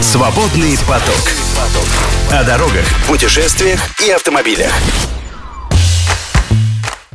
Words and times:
Свободный 0.00 0.76
поток. 0.88 1.32
О 2.32 2.44
дорогах, 2.44 2.84
путешествиях 3.06 3.80
и 4.04 4.10
автомобилях. 4.10 4.72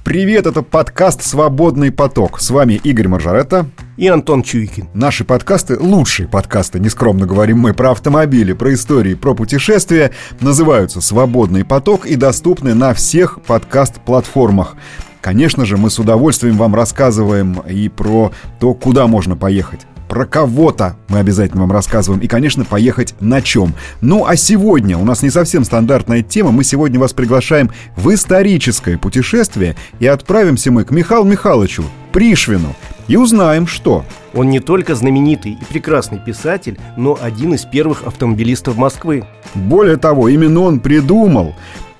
Привет, 0.03 0.47
это 0.47 0.63
подкаст 0.63 1.23
«Свободный 1.23 1.91
поток». 1.91 2.39
С 2.39 2.49
вами 2.49 2.79
Игорь 2.83 3.09
Маржаретта. 3.09 3.69
И 3.97 4.07
Антон 4.07 4.43
Чуйкин. 4.43 4.89
Наши 4.93 5.23
подкасты– 5.23 5.77
лучшие 5.79 6.27
подкасты, 6.27 6.79
нескромно 6.79 7.25
говорим 7.27 7.59
мы, 7.59 7.73
про 7.73 7.91
автомобили, 7.91 8.53
про 8.53 8.73
истории, 8.73 9.13
про 9.13 9.35
путешествия. 9.35 10.11
Называются 10.39 11.01
«Свободный 11.01 11.65
поток» 11.65 12.05
и 12.05 12.15
доступны 12.15 12.73
на 12.73 12.93
всех 12.93 13.41
подкаст-платформах. 13.43 14.75
Конечно 15.21 15.65
же, 15.65 15.77
мы 15.77 15.89
с 15.89 15.99
удовольствием 15.99 16.57
вам 16.57 16.73
рассказываем 16.73 17.59
и 17.69 17.89
про 17.89 18.31
то, 18.59 18.73
куда 18.73 19.05
можно 19.05 19.35
поехать 19.35 19.81
про 20.09 20.25
кого-то 20.25 20.97
мы 21.07 21.19
обязательно 21.19 21.61
вам 21.61 21.71
рассказываем. 21.71 22.21
И, 22.21 22.27
конечно, 22.27 22.65
поехать 22.65 23.13
на 23.19 23.41
чем. 23.41 23.75
Ну, 24.01 24.25
а 24.25 24.35
сегодня 24.35 24.97
у 24.97 25.05
нас 25.05 25.21
не 25.21 25.29
совсем 25.29 25.63
стандартная 25.63 26.23
тема. 26.23 26.51
Мы 26.51 26.63
сегодня 26.63 26.99
вас 26.99 27.13
приглашаем 27.13 27.69
в 27.95 28.11
историческое 28.11 28.97
путешествие. 28.97 29.75
И 29.99 30.07
отправимся 30.07 30.71
мы 30.71 30.83
к 30.83 30.91
Михаилу 30.91 31.25
Михайловичу 31.25 31.85
Пришвину. 32.11 32.75
И 33.07 33.15
узнаем, 33.17 33.67
что... 33.67 34.03
Он 34.33 34.49
не 34.49 34.59
только 34.59 34.95
знаменитый 34.95 35.53
и 35.53 35.65
прекрасный 35.71 36.19
писатель, 36.19 36.79
но 36.97 37.17
один 37.21 37.53
из 37.53 37.65
первых 37.65 38.03
автомобилистов 38.03 38.77
Москвы. 38.77 39.25
Более 39.53 39.97
того, 39.97 40.27
именно 40.27 40.61
он 40.61 40.79
придумал, 40.79 41.55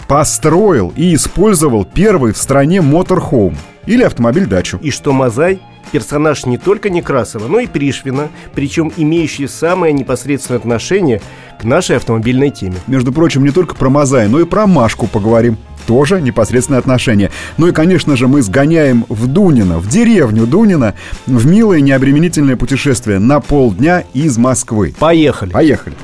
построил 0.08 0.92
и 0.96 1.14
использовал 1.14 1.86
первый 1.86 2.34
в 2.34 2.38
стране 2.38 2.82
моторхоум 2.82 3.56
или 3.86 4.04
автомобиль-дачу. 4.04 4.80
И 4.82 4.90
что 4.90 5.14
Мазай 5.14 5.60
персонаж 5.90 6.46
не 6.46 6.58
только 6.58 6.90
Некрасова, 6.90 7.48
но 7.48 7.60
и 7.60 7.68
Пришвина, 7.68 8.30
причем 8.54 8.92
имеющий 8.96 9.48
самое 9.48 9.94
непосредственное 9.94 10.60
отношение 10.60 11.22
к 11.60 11.64
нашей 11.64 11.98
автомобильной 11.98 12.50
теме. 12.50 12.78
Между 12.88 13.12
прочим, 13.12 13.44
не 13.44 13.52
только 13.52 13.76
про 13.76 13.90
Мазай, 13.90 14.28
но 14.28 14.40
и 14.40 14.46
про 14.46 14.68
Машку 14.68 15.08
поговорим. 15.08 15.58
Тоже 15.88 16.22
непосредственное 16.22 16.80
отношение. 16.80 17.32
Ну 17.58 17.68
и, 17.68 17.72
конечно 17.72 18.16
же, 18.16 18.28
мы 18.28 18.44
сгоняем 18.44 19.06
в 19.10 19.26
Дунино, 19.28 19.80
в 19.80 19.88
деревню 19.88 20.46
Дунина, 20.46 20.94
в 21.26 21.48
милое 21.48 21.82
необременительное 21.82 22.56
путешествие 22.56 23.18
на 23.18 23.40
полдня 23.40 24.04
из 24.14 24.38
Москвы. 24.38 24.94
Поехали. 25.00 25.52
Поехали. 25.52 25.96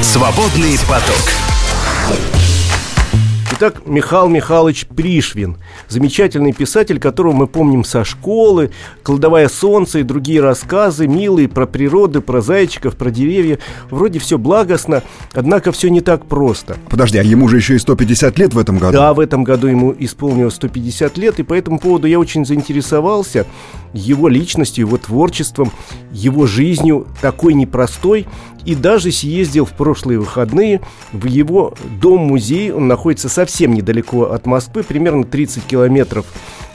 Свободный 0.00 0.78
поток. 0.88 1.51
Итак, 3.64 3.86
Михаил 3.86 4.26
Михайлович 4.26 4.86
Пришвин, 4.86 5.56
замечательный 5.88 6.52
писатель, 6.52 6.98
которого 6.98 7.30
мы 7.30 7.46
помним 7.46 7.84
со 7.84 8.02
школы, 8.02 8.72
«Кладовая 9.04 9.48
солнце» 9.48 10.00
и 10.00 10.02
другие 10.02 10.40
рассказы, 10.40 11.06
милые, 11.06 11.46
про 11.46 11.68
природу, 11.68 12.22
про 12.22 12.40
зайчиков, 12.40 12.96
про 12.96 13.12
деревья. 13.12 13.60
Вроде 13.88 14.18
все 14.18 14.36
благостно, 14.36 15.04
однако 15.32 15.70
все 15.70 15.90
не 15.90 16.00
так 16.00 16.26
просто. 16.26 16.76
Подожди, 16.90 17.18
а 17.18 17.22
ему 17.22 17.46
же 17.46 17.58
еще 17.58 17.76
и 17.76 17.78
150 17.78 18.36
лет 18.36 18.52
в 18.52 18.58
этом 18.58 18.78
году? 18.78 18.94
Да, 18.94 19.14
в 19.14 19.20
этом 19.20 19.44
году 19.44 19.68
ему 19.68 19.94
исполнилось 19.96 20.54
150 20.54 21.16
лет, 21.16 21.38
и 21.38 21.44
по 21.44 21.54
этому 21.54 21.78
поводу 21.78 22.08
я 22.08 22.18
очень 22.18 22.44
заинтересовался 22.44 23.46
его 23.92 24.26
личностью, 24.26 24.86
его 24.86 24.96
творчеством, 24.96 25.70
его 26.10 26.48
жизнью, 26.48 27.06
такой 27.20 27.54
непростой, 27.54 28.26
и 28.64 28.74
даже 28.74 29.10
съездил 29.10 29.66
в 29.66 29.72
прошлые 29.72 30.18
выходные 30.18 30.80
в 31.12 31.26
его 31.26 31.74
дом-музей. 32.00 32.72
Он 32.72 32.88
находится 32.88 33.28
совсем 33.28 33.51
недалеко 33.60 34.30
от 34.32 34.46
Москвы, 34.46 34.82
примерно 34.82 35.24
30 35.24 35.64
километров 35.64 36.26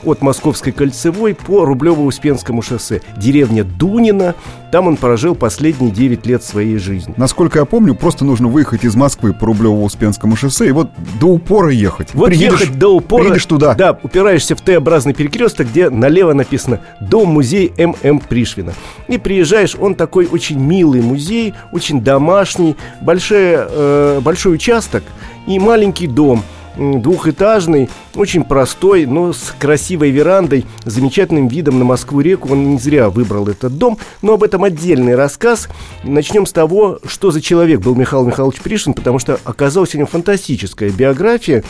от 0.04 0.22
Московской 0.22 0.72
кольцевой 0.72 1.34
по 1.34 1.64
Рублево-Успенскому 1.64 2.62
шоссе. 2.62 3.02
Деревня 3.16 3.64
Дунина. 3.64 4.34
Там 4.70 4.86
он 4.86 4.96
прожил 4.96 5.34
последние 5.34 5.90
9 5.90 6.26
лет 6.26 6.44
своей 6.44 6.76
жизни. 6.76 7.14
Насколько 7.16 7.60
я 7.60 7.64
помню, 7.64 7.94
просто 7.94 8.24
нужно 8.24 8.48
выехать 8.48 8.84
из 8.84 8.94
Москвы 8.94 9.32
по 9.32 9.46
Рублево-Успенскому 9.46 10.36
шоссе 10.36 10.68
и 10.68 10.72
вот 10.72 10.90
до 11.20 11.26
упора 11.28 11.70
ехать. 11.70 12.14
Вот 12.14 12.26
Приедешь, 12.26 12.60
ехать 12.60 12.78
до 12.78 12.94
упора. 12.94 13.22
Приедешь 13.22 13.46
туда. 13.46 13.74
Да, 13.74 13.98
упираешься 14.02 14.54
в 14.54 14.60
Т-образный 14.60 15.14
перекресток, 15.14 15.68
где 15.68 15.88
налево 15.88 16.34
написано 16.34 16.80
«Дом-музей 17.00 17.72
М.М. 17.76 18.20
Пришвина». 18.20 18.74
И 19.08 19.16
приезжаешь, 19.18 19.74
он 19.74 19.94
такой 19.94 20.26
очень 20.26 20.58
милый 20.58 21.00
музей, 21.00 21.54
очень 21.72 22.02
домашний, 22.02 22.76
большой, 23.00 23.54
э, 23.56 24.20
большой 24.22 24.54
участок 24.54 25.02
и 25.46 25.58
маленький 25.58 26.06
дом– 26.06 26.42
двухэтажный, 26.76 27.88
очень 28.14 28.44
простой, 28.44 29.06
но 29.06 29.32
с 29.32 29.54
красивой 29.58 30.10
верандой, 30.10 30.66
замечательным 30.84 31.48
видом 31.48 31.78
на 31.78 31.84
Москву-реку. 31.84 32.52
Он 32.52 32.70
не 32.70 32.78
зря 32.78 33.10
выбрал 33.10 33.48
этот 33.48 33.78
дом, 33.78 33.98
но 34.22 34.34
об 34.34 34.42
этом 34.42 34.64
отдельный 34.64 35.14
рассказ. 35.14 35.68
Начнем 36.04 36.46
с 36.46 36.52
того, 36.52 36.98
что 37.06 37.30
за 37.30 37.40
человек 37.40 37.80
был 37.80 37.94
Михаил 37.94 38.24
Михайлович 38.24 38.60
Пришин, 38.60 38.94
потому 38.94 39.18
что 39.18 39.38
оказалась 39.44 39.94
у 39.94 39.98
него 39.98 40.08
фантастическая 40.08 40.90
биография 40.90 41.64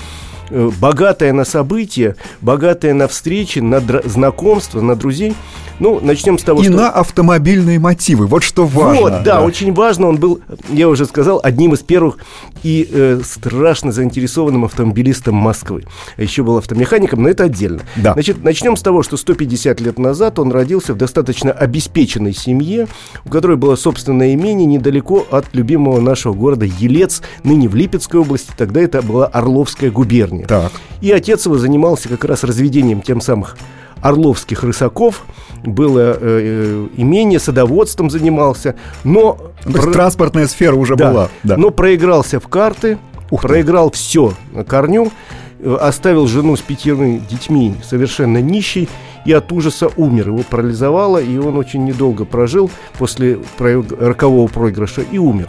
богатая 0.50 1.32
на 1.32 1.44
события, 1.44 2.16
богатая 2.41 2.94
на 2.94 3.09
встречи, 3.09 3.59
на 3.59 3.81
знакомства, 4.04 4.81
на 4.81 4.97
друзей. 4.97 5.34
Ну, 5.81 6.00
начнем 6.00 6.38
с 6.38 6.42
того, 6.42 6.60
И 6.60 6.64
что... 6.64 6.72
на 6.72 6.91
автомобильные 6.91 7.78
мотивы, 7.78 8.26
вот 8.26 8.42
что 8.42 8.66
важно. 8.66 9.00
Вот, 9.00 9.10
да, 9.10 9.22
да, 9.22 9.41
очень 9.42 9.72
важно. 9.72 10.08
Он 10.08 10.16
был, 10.16 10.41
я 10.70 10.88
уже 10.88 11.06
сказал, 11.06 11.41
одним 11.42 11.75
из 11.75 11.81
первых 11.81 12.19
и 12.62 12.88
э, 12.91 13.20
страшно 13.25 13.92
заинтересованным 13.92 14.64
автомобилистом 14.64 15.37
Москвы. 15.37 15.84
А 16.16 16.22
еще 16.22 16.42
был 16.42 16.58
автомехаником, 16.58 17.22
но 17.22 17.28
это 17.28 17.44
отдельно. 17.44 17.81
Да. 17.97 18.14
Значит, 18.14 18.42
начнем 18.42 18.76
с 18.76 18.82
того, 18.82 19.03
что 19.03 19.16
150 19.16 19.81
лет 19.81 19.98
назад 19.98 20.38
он 20.38 20.50
родился 20.50 20.94
в 20.94 20.97
достаточно 20.97 21.53
обеспеченной 21.53 22.34
семье, 22.34 22.88
у 23.25 23.28
которой 23.28 23.56
было 23.56 23.76
собственное 23.76 24.34
имение 24.34 24.66
недалеко 24.66 25.26
от 25.31 25.54
любимого 25.54 26.00
нашего 26.00 26.34
города 26.34 26.66
Елец, 26.66 27.22
ныне 27.44 27.69
в 27.69 27.75
Липецкой 27.75 28.20
области, 28.20 28.50
тогда 28.56 28.81
это 28.81 29.03
была 29.03 29.26
Орловская 29.26 29.91
губерния. 29.91 30.38
Так. 30.47 30.72
И 31.00 31.10
отец 31.10 31.47
его 31.47 31.59
занимался 31.59 32.09
как 32.09 32.25
раз 32.25 32.44
разведением 32.44 33.03
тем 33.03 33.21
самых 33.21 33.56
орловских 34.00 34.62
рысаков, 34.62 35.25
было 35.65 36.12
э, 36.12 36.16
э, 36.21 36.87
имение, 36.97 37.41
садоводством 37.41 38.10
занимался, 38.10 38.76
но... 39.03 39.38
То 39.65 39.71
есть 39.71 39.82
про... 39.82 39.93
транспортная 39.93 40.47
сфера 40.47 40.75
уже 40.76 40.94
да, 40.94 41.10
была. 41.10 41.28
Да. 41.43 41.56
Но 41.56 41.71
проигрался 41.71 42.38
в 42.38 42.47
карты, 42.47 42.99
Ух 43.31 43.43
проиграл 43.43 43.91
все 43.91 44.32
на 44.53 44.65
корню, 44.65 45.12
э, 45.59 45.76
оставил 45.81 46.26
жену 46.26 46.56
с 46.56 46.60
пятерыми 46.60 47.22
детьми 47.28 47.75
совершенно 47.84 48.38
нищей 48.38 48.88
и 49.26 49.32
от 49.32 49.53
ужаса 49.53 49.91
умер. 49.97 50.28
Его 50.28 50.43
парализовало, 50.49 51.19
и 51.19 51.37
он 51.37 51.56
очень 51.56 51.84
недолго 51.84 52.25
прожил 52.25 52.70
после 52.99 53.38
рокового 53.59 54.49
проигрыша 54.49 55.03
и 55.03 55.19
умер. 55.19 55.49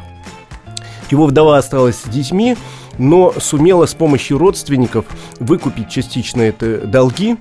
Его 1.10 1.26
вдова 1.26 1.58
осталась 1.58 1.98
с 1.98 2.10
детьми, 2.10 2.56
но 3.00 3.34
сумела 3.40 3.88
с 3.88 3.96
помощью 3.96 4.38
родственников 4.38 5.06
выкупить 5.40 5.90
частично 5.90 6.44
это 6.44 6.86
долги, 6.86 7.38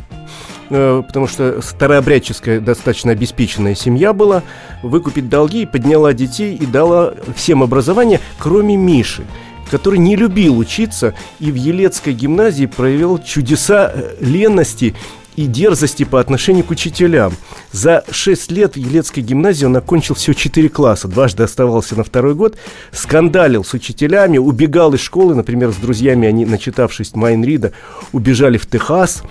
Э, 0.70 1.02
потому 1.06 1.26
что 1.26 1.62
старообрядческая 1.62 2.60
достаточно 2.60 3.12
обеспеченная 3.12 3.74
семья 3.74 4.12
была, 4.12 4.42
выкупить 4.82 5.28
долги, 5.28 5.64
подняла 5.64 6.12
детей 6.12 6.56
и 6.56 6.66
дала 6.66 7.14
всем 7.34 7.62
образование, 7.62 8.20
кроме 8.38 8.76
Миши 8.76 9.24
который 9.70 9.98
не 9.98 10.16
любил 10.16 10.56
учиться 10.56 11.14
и 11.40 11.52
в 11.52 11.54
Елецкой 11.54 12.14
гимназии 12.14 12.64
проявил 12.64 13.18
чудеса 13.18 13.92
э, 13.94 14.14
ленности 14.18 14.94
и 15.38 15.46
дерзости 15.46 16.02
по 16.02 16.18
отношению 16.18 16.64
к 16.64 16.70
учителям. 16.72 17.32
За 17.70 18.02
6 18.10 18.50
лет 18.50 18.74
в 18.74 18.76
Елецкой 18.76 19.22
гимназии 19.22 19.66
он 19.66 19.76
окончил 19.76 20.16
всего 20.16 20.34
4 20.34 20.68
класса, 20.68 21.06
дважды 21.06 21.44
оставался 21.44 21.94
на 21.94 22.02
второй 22.02 22.34
год, 22.34 22.56
скандалил 22.90 23.62
с 23.62 23.72
учителями, 23.72 24.38
убегал 24.38 24.94
из 24.94 25.00
школы, 25.00 25.36
например, 25.36 25.70
с 25.70 25.76
друзьями, 25.76 26.26
они, 26.26 26.44
начитавшись 26.44 27.14
Майнрида, 27.14 27.72
убежали 28.10 28.58
в 28.58 28.66
Техас. 28.66 29.22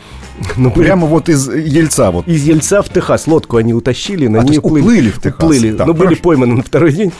Ну, 0.56 0.72
прямо 0.72 1.07
вот 1.07 1.28
из 1.28 1.50
Ельца 1.50 2.12
вот. 2.12 2.25
Из 2.25 2.45
Ельца 2.45 2.81
в 2.81 2.88
Техас. 2.88 3.28
Лодку 3.28 3.57
они 3.57 3.74
утащили, 3.74 4.28
на 4.28 4.39
а, 4.39 4.44
ней 4.44 4.59
уплыли. 4.59 4.84
уплыли 4.84 5.09
в 5.09 5.22
Техас. 5.22 5.44
Уплыли, 5.44 5.72
да, 5.72 5.85
но 5.85 5.91
хорошо. 5.91 6.06
были 6.06 6.16
пойманы 6.22 6.56
на 6.56 6.63
второй 6.63 6.94
день. 6.94 7.12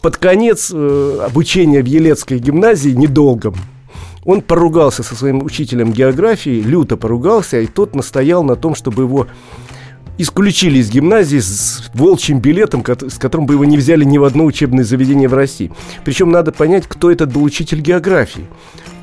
Под 0.00 0.16
конец 0.16 0.72
э, 0.74 1.18
обучения 1.24 1.80
в 1.80 1.86
Елецкой 1.86 2.40
гимназии 2.40 2.90
недолго 2.90 3.54
он 4.24 4.40
поругался 4.40 5.02
со 5.02 5.14
своим 5.14 5.42
учителем 5.42 5.92
географии, 5.92 6.62
люто 6.62 6.96
поругался, 6.96 7.60
и 7.60 7.66
тот 7.66 7.94
настоял 7.94 8.42
на 8.42 8.56
том, 8.56 8.74
чтобы 8.74 9.02
его 9.02 9.26
исключили 10.16 10.78
из 10.78 10.90
гимназии 10.90 11.38
с 11.38 11.90
волчьим 11.94 12.40
билетом, 12.40 12.84
с 12.86 13.18
которым 13.18 13.46
бы 13.46 13.54
его 13.54 13.64
не 13.64 13.76
взяли 13.76 14.04
ни 14.04 14.18
в 14.18 14.24
одно 14.24 14.44
учебное 14.44 14.84
заведение 14.84 15.28
в 15.28 15.34
России. 15.34 15.72
Причем 16.04 16.30
надо 16.30 16.52
понять, 16.52 16.84
кто 16.86 17.10
этот 17.10 17.32
был 17.32 17.42
учитель 17.42 17.80
географии. 17.80 18.46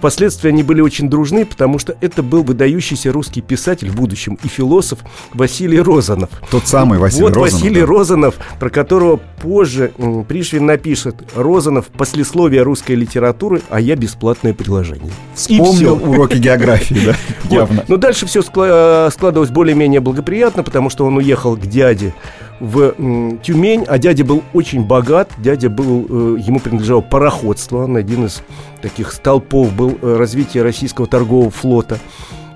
Впоследствии 0.01 0.49
они 0.49 0.63
были 0.63 0.81
очень 0.81 1.11
дружны, 1.11 1.45
потому 1.45 1.77
что 1.77 1.95
это 2.01 2.23
был 2.23 2.41
выдающийся 2.41 3.11
русский 3.11 3.41
писатель 3.41 3.87
в 3.91 3.95
будущем 3.95 4.39
и 4.41 4.47
философ 4.47 4.97
Василий 5.31 5.79
Розанов. 5.79 6.31
Тот 6.49 6.65
самый 6.65 6.97
Василий 6.97 7.25
вот 7.25 7.35
Розанов. 7.35 7.53
Василий 7.53 7.81
да. 7.81 7.85
Розанов, 7.85 8.35
про 8.59 8.71
которого 8.71 9.17
позже 9.17 9.91
Пришвин 10.27 10.65
напишет 10.65 11.17
«Розанов. 11.35 11.85
Послесловие 11.85 12.63
русской 12.63 12.93
литературы, 12.93 13.61
а 13.69 13.79
я 13.79 13.95
бесплатное 13.95 14.55
приложение». 14.55 15.13
Вспомнил 15.35 15.93
уроки 15.93 16.37
географии, 16.37 16.97
да, 17.05 17.15
явно. 17.55 17.85
Но 17.87 17.97
дальше 17.97 18.25
все 18.25 18.41
складывалось 18.41 19.51
более-менее 19.51 19.99
благоприятно, 19.99 20.63
потому 20.63 20.89
что 20.89 21.05
он 21.05 21.17
уехал 21.17 21.55
к 21.55 21.61
дяде 21.67 22.15
в 22.61 22.93
Тюмень, 23.41 23.85
а 23.87 23.97
дядя 23.97 24.23
был 24.23 24.43
очень 24.53 24.85
богат, 24.85 25.31
дядя 25.39 25.69
был, 25.69 26.37
ему 26.37 26.59
принадлежало 26.59 27.01
пароходство, 27.01 27.85
он 27.85 27.97
один 27.97 28.27
из 28.27 28.43
таких 28.81 29.11
столпов 29.11 29.73
был 29.73 29.97
развития 30.01 30.61
российского 30.61 31.07
торгового 31.07 31.49
флота. 31.49 31.99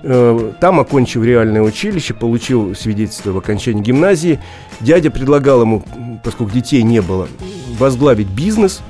Там, 0.04 0.80
окончив 0.80 1.24
реальное 1.24 1.64
училище, 1.64 2.14
получил 2.14 2.76
свидетельство 2.76 3.32
в 3.32 3.38
окончании 3.40 3.82
гимназии. 3.82 4.40
Дядя 4.80 5.10
предлагал 5.10 5.62
ему, 5.62 5.84
поскольку 6.24 6.54
детей 6.54 6.84
не 6.84 7.02
было, 7.02 7.28
возглавить 7.80 8.28
бизнес, 8.28 8.82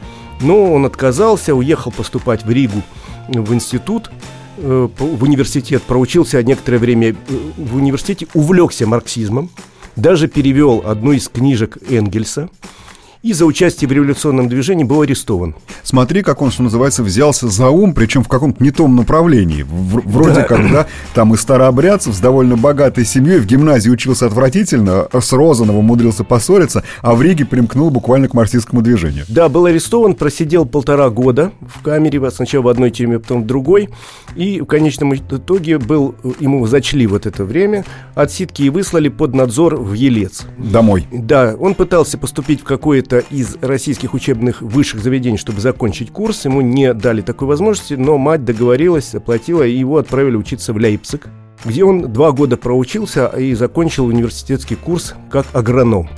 но 0.41 0.73
он 0.73 0.85
отказался, 0.85 1.56
уехал 1.56 1.91
поступать 1.91 2.44
в 2.44 2.51
Ригу 2.51 2.81
в 3.29 3.53
институт, 3.53 4.12
э, 4.57 4.89
в 4.97 5.23
университет, 5.23 5.81
проучился 5.83 6.44
некоторое 6.44 6.77
время 6.77 7.12
э, 7.12 7.15
в 7.57 7.75
университете, 7.77 8.27
увлекся 8.33 8.85
марксизмом, 8.85 9.50
даже 9.95 10.27
перевел 10.27 10.83
одну 10.86 11.12
из 11.13 11.27
книжек 11.30 11.77
Энгельса– 11.89 12.50
и 13.25 13.33
за 13.33 13.48
участие 13.48 13.89
в 13.89 13.92
революционном 13.92 14.48
движении 14.48 14.83
был 14.83 15.01
арестован. 15.01 15.56
Смотри, 15.81 16.22
как 16.22 16.44
он, 16.44 16.51
что 16.51 16.62
называется, 16.62 17.01
взялся 17.01 17.48
за 17.48 17.69
ум, 17.69 17.95
причем 17.95 18.24
в 18.24 18.27
каком-то 18.27 18.63
не 18.63 18.69
том 18.69 18.95
направлении. 18.95 19.63
В, 19.63 20.07
вроде 20.07 20.36
да. 20.36 20.44
как, 20.44 20.72
да, 20.72 20.88
там 21.16 21.33
и 21.33 21.38
старообрядцев 21.38 22.13
с 22.13 22.19
довольно 22.19 22.56
богатой 22.56 23.04
семьей, 23.04 23.39
в 23.39 23.48
гимназии 23.48 23.89
учился 23.89 24.27
отвратительно, 24.27 25.07
с 25.12 25.33
Розановым 25.33 25.80
умудрился 25.80 26.24
поссориться, 26.24 26.83
а 27.01 27.16
в 27.16 27.22
Риге 27.24 27.45
примкнул 27.45 27.89
буквально 27.89 28.27
к 28.27 28.36
марксистскому 28.36 28.83
движению. 28.83 29.25
Да, 29.27 29.50
был 29.50 29.66
арестован, 29.66 30.13
просидел 30.13 30.68
полтора 30.68 31.10
года 31.10 31.51
в 31.62 31.81
камере, 31.81 32.30
сначала 32.30 32.62
в 32.62 32.68
одной 32.68 32.92
тюрьме, 32.92 33.18
потом 33.18 33.42
в 33.42 33.48
другой, 33.48 33.89
и 34.36 34.62
в 34.62 34.66
конечном 34.66 35.16
итоге 35.16 35.80
был, 35.80 36.13
ему 36.39 36.68
зачли 36.68 37.07
вот 37.07 37.25
это 37.25 37.44
время, 37.44 37.86
отсидки 38.13 38.62
и 38.62 38.69
выслали 38.69 39.10
под 39.10 39.33
надзор 39.33 39.77
в 39.77 39.94
Елец. 39.94 40.45
Домой. 40.60 41.07
Да, 41.12 41.56
он 41.60 41.74
пытался 41.74 42.19
поступить 42.19 42.62
в 42.62 42.66
какое-то 42.66 43.14
какого 43.15 43.35
из 43.35 43.57
российских 43.62 44.13
учебных 44.13 44.62
высших 44.62 45.01
заведений, 45.01 45.38
чтобы 45.38 45.62
закончить 45.62 46.12
курс. 46.12 46.45
Ему 46.45 46.62
не 46.62 46.94
дали 46.94 47.21
такой 47.21 47.47
возможности, 47.47 47.94
но 47.94 48.17
мать 48.17 48.44
договорилась, 48.44 49.15
оплатила, 49.15 49.63
и 49.63 49.75
его 49.75 49.97
отправили 49.97 50.35
учиться 50.35 50.73
в 50.73 50.77
Лейпциг, 50.77 51.27
где 51.63 51.83
он 51.83 52.13
два 52.13 52.31
года 52.31 52.57
проучился 52.57 53.27
и 53.27 53.53
закончил 53.53 54.06
университетский 54.06 54.75
курс 54.75 55.15
как 55.29 55.45
агроном 55.53 56.09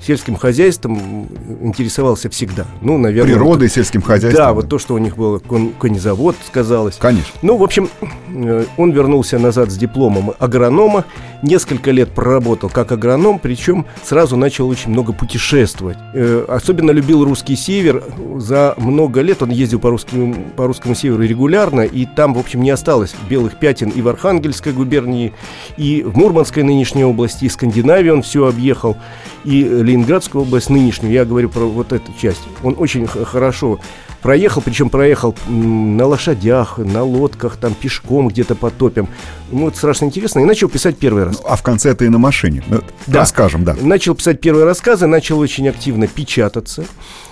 сельским 0.00 0.36
хозяйством 0.36 1.28
интересовался 1.62 2.30
всегда. 2.30 2.66
Ну, 2.80 2.98
наверное... 2.98 3.34
Природой, 3.34 3.68
вот, 3.68 3.74
сельским 3.74 4.02
хозяйством. 4.02 4.44
Да, 4.44 4.52
вот 4.52 4.68
то, 4.68 4.78
что 4.78 4.94
у 4.94 4.98
них 4.98 5.16
был 5.16 5.40
кон, 5.40 5.72
конезавод, 5.78 6.36
сказалось. 6.46 6.96
Конечно. 6.96 7.32
Ну, 7.42 7.56
в 7.56 7.62
общем, 7.62 7.88
э, 8.28 8.64
он 8.76 8.92
вернулся 8.92 9.38
назад 9.38 9.70
с 9.70 9.76
дипломом 9.76 10.32
агронома, 10.38 11.04
несколько 11.42 11.90
лет 11.90 12.10
проработал 12.10 12.70
как 12.70 12.92
агроном, 12.92 13.38
причем 13.38 13.86
сразу 14.02 14.36
начал 14.36 14.68
очень 14.68 14.90
много 14.90 15.12
путешествовать. 15.12 15.98
Э, 16.14 16.44
особенно 16.48 16.90
любил 16.90 17.24
русский 17.24 17.56
север. 17.56 18.02
За 18.36 18.74
много 18.78 19.20
лет 19.20 19.42
он 19.42 19.50
ездил 19.50 19.80
по 19.80 19.90
русскому, 19.90 20.34
по 20.56 20.66
русскому 20.66 20.94
северу 20.94 21.22
регулярно, 21.22 21.82
и 21.82 22.06
там, 22.06 22.34
в 22.34 22.38
общем, 22.38 22.62
не 22.62 22.70
осталось 22.70 23.14
белых 23.28 23.56
пятен 23.56 23.90
и 23.90 24.00
в 24.00 24.08
Архангельской 24.08 24.72
губернии, 24.72 25.32
и 25.76 26.02
в 26.02 26.16
Мурманской 26.16 26.62
нынешней 26.62 27.04
области, 27.04 27.44
и 27.44 27.48
Скандинавии 27.48 28.10
он 28.10 28.22
все 28.22 28.46
объехал, 28.46 28.96
и 29.44 29.64
Ленинградскую 29.90 30.42
область 30.42 30.70
нынешнюю, 30.70 31.12
я 31.12 31.24
говорю 31.24 31.48
про 31.48 31.60
вот 31.66 31.92
эту 31.92 32.12
часть. 32.20 32.40
Он 32.62 32.74
очень 32.78 33.06
хорошо 33.06 33.80
проехал, 34.22 34.62
причем 34.62 34.90
проехал 34.90 35.34
на 35.48 36.06
лошадях, 36.06 36.78
на 36.78 37.02
лодках, 37.02 37.56
там 37.56 37.74
пешком 37.74 38.28
где-то 38.28 38.54
по 38.54 38.70
топям. 38.70 39.08
Ему 39.50 39.68
это 39.68 39.76
страшно 39.76 40.06
интересно. 40.06 40.40
И 40.40 40.44
начал 40.44 40.68
писать 40.68 40.98
первый 40.98 41.24
раз. 41.24 41.40
А 41.44 41.56
в 41.56 41.62
конце 41.62 41.90
это 41.90 42.04
и 42.04 42.08
на 42.08 42.18
машине. 42.18 42.62
Ну, 42.68 42.80
да. 43.06 43.20
Расскажем, 43.20 43.64
да. 43.64 43.76
Начал 43.80 44.14
писать 44.14 44.40
первые 44.40 44.64
рассказы, 44.64 45.06
начал 45.06 45.38
очень 45.38 45.68
активно 45.68 46.06
печататься 46.06 46.84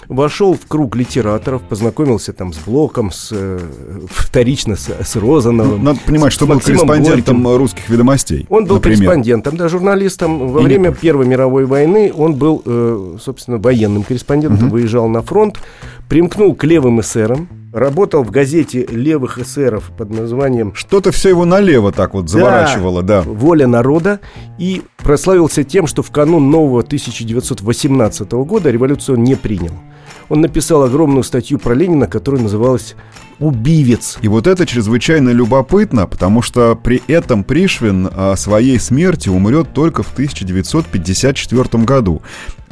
вошел 0.09 0.55
в 0.55 0.67
круг 0.67 0.97
литераторов, 0.97 1.63
познакомился 1.63 2.33
там 2.33 2.53
с 2.53 2.59
Блоком, 2.59 3.11
с, 3.11 3.29
э, 3.31 3.61
вторично 4.09 4.77
с, 4.77 4.89
с 4.89 5.17
Розановым. 5.17 5.85
Надо 5.85 6.01
понимать, 6.05 6.33
что 6.33 6.47
был 6.47 6.61
корреспондентом 6.61 7.43
Горьким. 7.43 7.59
русских 7.59 7.89
ведомостей. 7.89 8.47
Он 8.49 8.65
был 8.65 8.77
например. 8.77 8.99
корреспондентом, 8.99 9.57
да, 9.57 9.69
журналистом. 9.69 10.49
Во 10.49 10.61
И 10.61 10.65
время. 10.65 10.93
Первой 10.93 11.27
мировой 11.27 11.67
войны 11.67 12.13
он 12.15 12.35
был, 12.35 12.63
э, 12.65 13.17
собственно, 13.23 13.59
военным 13.59 14.03
корреспондентом, 14.03 14.69
угу. 14.69 14.77
выезжал 14.77 15.09
на 15.09 15.23
фронт, 15.23 15.59
примкнул 16.09 16.55
к 16.55 16.65
левым 16.65 17.01
эсерам, 17.01 17.49
работал 17.79 18.23
в 18.23 18.31
газете 18.31 18.87
левых 18.87 19.39
эсеров 19.39 19.91
под 19.97 20.11
названием... 20.11 20.75
Что-то 20.75 21.13
все 21.13 21.31
его 21.31 21.45
налево 21.45 21.93
так 21.93 22.15
вот 22.15 22.29
заворачивало, 22.29 23.03
да. 23.03 23.23
да. 23.23 23.31
«Воля 23.31 23.67
народа» 23.67 24.21
и 24.59 24.83
прославился 24.97 25.65
тем, 25.65 25.87
что 25.87 26.03
в 26.03 26.11
канун 26.11 26.51
нового 26.51 26.81
1918 26.81 28.31
года 28.33 28.71
революцию 28.71 29.19
он 29.19 29.25
не 29.25 29.35
принял 29.35 29.73
он 30.29 30.41
написал 30.41 30.83
огромную 30.83 31.23
статью 31.23 31.59
про 31.59 31.75
Ленина, 31.75 32.07
которая 32.07 32.43
называлась 32.43 32.95
«Убивец». 33.39 34.19
И 34.21 34.29
вот 34.29 34.47
это 34.47 34.67
чрезвычайно 34.67 35.31
любопытно, 35.31 36.07
потому 36.07 36.43
что 36.43 36.75
при 36.75 37.03
этом 37.07 37.45
Пришвин 37.45 38.09
о 38.15 38.37
своей 38.37 38.79
смерти 38.79 39.29
умрет 39.29 39.73
только 39.73 40.03
в 40.03 40.13
1954 40.13 41.85
году. 41.85 42.23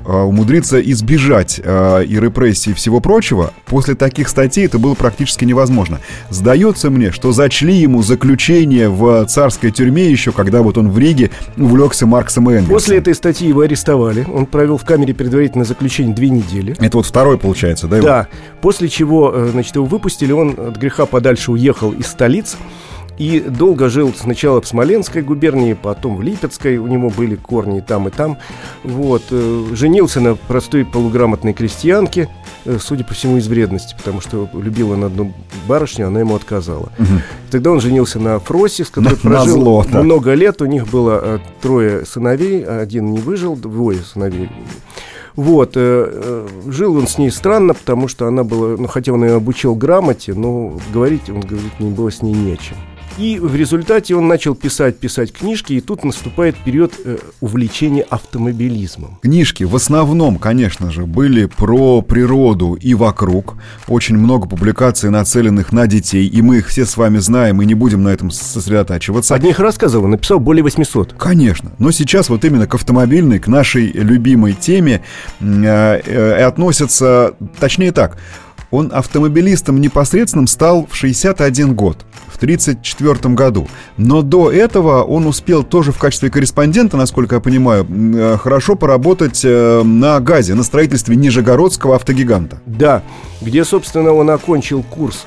А, 0.08 0.23
умудриться 0.23 0.81
избежать 0.81 1.61
э, 1.62 2.05
и 2.05 2.20
репрессий 2.20 2.70
и 2.70 2.75
всего 2.75 3.00
прочего, 3.00 3.53
после 3.64 3.97
таких 3.97 4.29
статей 4.29 4.67
это 4.67 4.79
было 4.79 4.94
практически 4.94 5.44
невозможно. 5.44 5.99
Сдается 6.31 6.91
мне, 6.91 7.11
что 7.11 7.32
зачли 7.32 7.75
ему 7.75 8.03
заключение 8.03 8.88
в 8.88 9.26
царской 9.26 9.73
тюрьме 9.73 10.08
еще, 10.08 10.31
когда 10.31 10.62
вот 10.62 10.79
он 10.79 10.91
в 10.91 10.99
Риге 10.99 11.32
увлекся 11.56 12.06
Марксом 12.06 12.49
и 12.50 12.55
Энгельсом. 12.55 12.75
После 12.75 12.99
этой 12.99 13.17
статьи 13.17 13.49
его 13.49 13.62
арестовали. 13.62 14.25
Он 14.32 14.47
провел 14.47 14.79
в 14.79 14.85
камере 14.85 15.12
предварительное 15.12 15.67
заключение 15.67 16.14
две 16.14 16.31
недели. 16.31 16.76
Это 16.79 16.99
вот 16.99 17.06
второй, 17.06 17.37
получается, 17.37 17.88
да? 17.88 17.97
Его? 17.97 18.06
Да. 18.06 18.29
После 18.61 18.88
чего, 18.88 19.32
э, 19.35 19.49
значит, 19.50 19.75
его 19.75 19.87
выпустили, 19.87 20.31
он 20.31 20.50
от 20.56 20.76
греха 20.76 21.06
подальше 21.06 21.50
уехал 21.50 21.91
из 21.91 22.06
столицы. 22.06 22.56
И 23.18 23.40
долго 23.40 23.88
жил 23.88 24.12
сначала 24.14 24.60
в 24.60 24.66
Смоленской 24.66 25.22
губернии, 25.22 25.72
потом 25.74 26.16
в 26.16 26.22
Липецкой, 26.22 26.76
у 26.78 26.86
него 26.86 27.10
были 27.10 27.34
корни 27.34 27.78
и 27.78 27.80
там, 27.80 28.08
и 28.08 28.10
там. 28.10 28.38
Вот. 28.84 29.22
Э, 29.30 29.66
женился 29.72 30.20
на 30.20 30.34
простой 30.34 30.84
полуграмотной 30.84 31.54
крестьянке, 31.54 32.28
э, 32.64 32.78
судя 32.80 33.04
по 33.04 33.14
всему, 33.14 33.38
из 33.38 33.48
вредности, 33.48 33.94
потому 33.96 34.20
что 34.20 34.48
любила 34.52 34.96
на 34.96 35.06
одну 35.06 35.32
барышню, 35.66 36.08
она 36.08 36.20
ему 36.20 36.34
отказала. 36.34 36.90
Угу. 36.98 37.08
Тогда 37.50 37.70
он 37.70 37.80
женился 37.80 38.18
на 38.18 38.38
Фросе, 38.38 38.84
с 38.84 38.90
которой 38.90 39.14
на, 39.14 39.16
прожил 39.16 39.56
на 39.56 39.62
зло, 39.62 39.84
много 40.02 40.34
лет. 40.34 40.60
У 40.60 40.66
них 40.66 40.86
было 40.88 41.20
э, 41.22 41.38
трое 41.62 42.04
сыновей, 42.04 42.64
один 42.64 43.12
не 43.12 43.19
выжил, 43.19 43.56
двое 43.56 44.00
сыновей. 44.00 44.50
Вот, 45.36 45.72
э, 45.74 46.46
жил 46.66 46.96
он 46.96 47.06
с 47.06 47.19
ней 47.19 47.30
странно, 47.30 47.74
потому 47.74 48.08
что 48.08 48.26
она 48.26 48.42
была, 48.42 48.76
ну, 48.78 48.86
хотя 48.86 49.12
он 49.12 49.22
ее 49.24 49.34
обучил 49.34 49.74
грамоте, 49.74 50.32
но 50.32 50.79
говорить, 50.93 51.29
он 51.29 51.41
говорит, 51.41 51.79
не 51.79 51.91
было 51.91 52.10
с 52.10 52.22
ней 52.22 52.34
нечем. 52.34 52.76
И 53.19 53.39
в 53.39 53.55
результате 53.56 54.15
он 54.15 54.29
начал 54.29 54.55
писать, 54.55 54.99
писать 54.99 55.32
книжки, 55.32 55.73
и 55.73 55.81
тут 55.81 56.05
наступает 56.05 56.56
период 56.56 56.94
э, 57.05 57.17
увлечения 57.41 58.03
автомобилизмом. 58.03 59.19
Книжки 59.23 59.65
в 59.65 59.75
основном, 59.75 60.39
конечно 60.39 60.91
же, 60.91 61.06
были 61.06 61.46
про 61.46 62.03
природу 62.03 62.75
и 62.75 62.94
вокруг. 62.94 63.55
Очень 63.89 64.19
много 64.19 64.46
публикаций, 64.46 65.11
нацеленных 65.11 65.73
на 65.73 65.87
детей, 65.87 66.27
и 66.27 66.43
мы 66.43 66.58
их 66.58 66.69
все 66.69 66.85
с 66.85 66.96
вами 66.96 67.19
знаем, 67.19 67.63
и 67.63 67.67
не 67.67 67.75
будем 67.75 68.03
на 68.03 68.08
этом 68.11 68.31
сосредотачиваться. 68.31 69.35
Одних 69.35 69.61
рассказов 69.61 70.05
он 70.05 70.11
написал 70.11 70.39
более 70.39 70.63
800. 70.63 71.15
Конечно, 71.15 71.73
но 71.79 71.91
сейчас 71.93 72.29
вот 72.29 72.44
именно 72.44 72.67
к 72.67 72.75
автомобильной, 72.75 73.39
к 73.39 73.46
нашей 73.46 73.93
любимой 73.93 74.53
теме 74.53 75.03
э, 75.41 75.44
э, 75.44 76.44
относятся, 76.44 77.35
точнее 77.58 77.93
так, 77.93 78.19
он 78.70 78.91
автомобилистом 78.93 79.81
непосредственным 79.81 80.46
стал 80.46 80.87
в 80.91 80.94
61 80.94 81.75
год 81.75 82.05
в 82.29 82.37
1934 82.37 83.35
году. 83.35 83.67
Но 83.96 84.23
до 84.23 84.53
этого 84.53 85.03
он 85.03 85.27
успел 85.27 85.65
тоже 85.65 85.93
в 85.93 85.99
качестве 85.99 86.31
корреспондента, 86.31 86.96
насколько 86.96 87.37
я 87.37 87.41
понимаю, 87.41 87.87
э, 87.89 88.37
хорошо 88.37 88.77
поработать 88.77 89.43
э, 89.44 89.82
на 89.82 90.20
ГАЗе, 90.20 90.55
на 90.55 90.63
строительстве 90.63 91.17
Нижегородского 91.17 91.96
автогиганта. 91.96 92.61
Да, 92.67 93.03
где, 93.41 93.65
собственно, 93.65 94.13
он 94.13 94.29
окончил 94.29 94.82
курс 94.82 95.25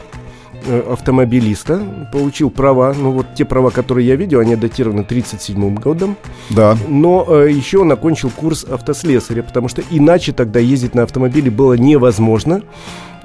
э, 0.67 0.83
автомобилиста, 0.91 1.81
получил 2.13 2.51
права, 2.51 2.93
ну 2.95 3.11
вот 3.11 3.33
те 3.35 3.43
права, 3.43 3.71
которые 3.71 4.07
я 4.07 4.15
видел, 4.15 4.39
они 4.39 4.55
датированы 4.55 5.03
37 5.03 5.75
годом. 5.75 6.15
Да. 6.51 6.77
Но 6.87 7.25
э, 7.27 7.49
еще 7.51 7.79
он 7.79 7.91
окончил 7.91 8.29
курс 8.29 8.63
автослесаря, 8.63 9.41
потому 9.41 9.67
что 9.67 9.81
иначе 9.89 10.31
тогда 10.31 10.59
ездить 10.59 10.93
на 10.93 11.03
автомобиле 11.03 11.49
было 11.49 11.73
невозможно. 11.73 12.61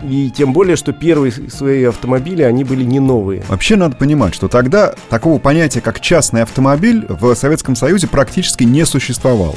И 0.02 0.30
тем 0.30 0.52
более, 0.52 0.76
что 0.76 0.92
первые 0.92 1.32
свои 1.32 1.84
автомобили, 1.84 2.42
они 2.42 2.64
были 2.64 2.84
не 2.84 3.00
новые. 3.00 3.42
Вообще 3.48 3.76
надо 3.76 3.96
понимать, 3.96 4.34
что 4.34 4.48
тогда 4.48 4.94
такого 5.08 5.38
понятия, 5.38 5.80
как 5.80 6.00
частный 6.00 6.42
автомобиль, 6.42 7.06
в 7.08 7.34
Советском 7.34 7.76
Союзе 7.76 8.08
практически 8.08 8.64
не 8.64 8.84
существовало. 8.84 9.56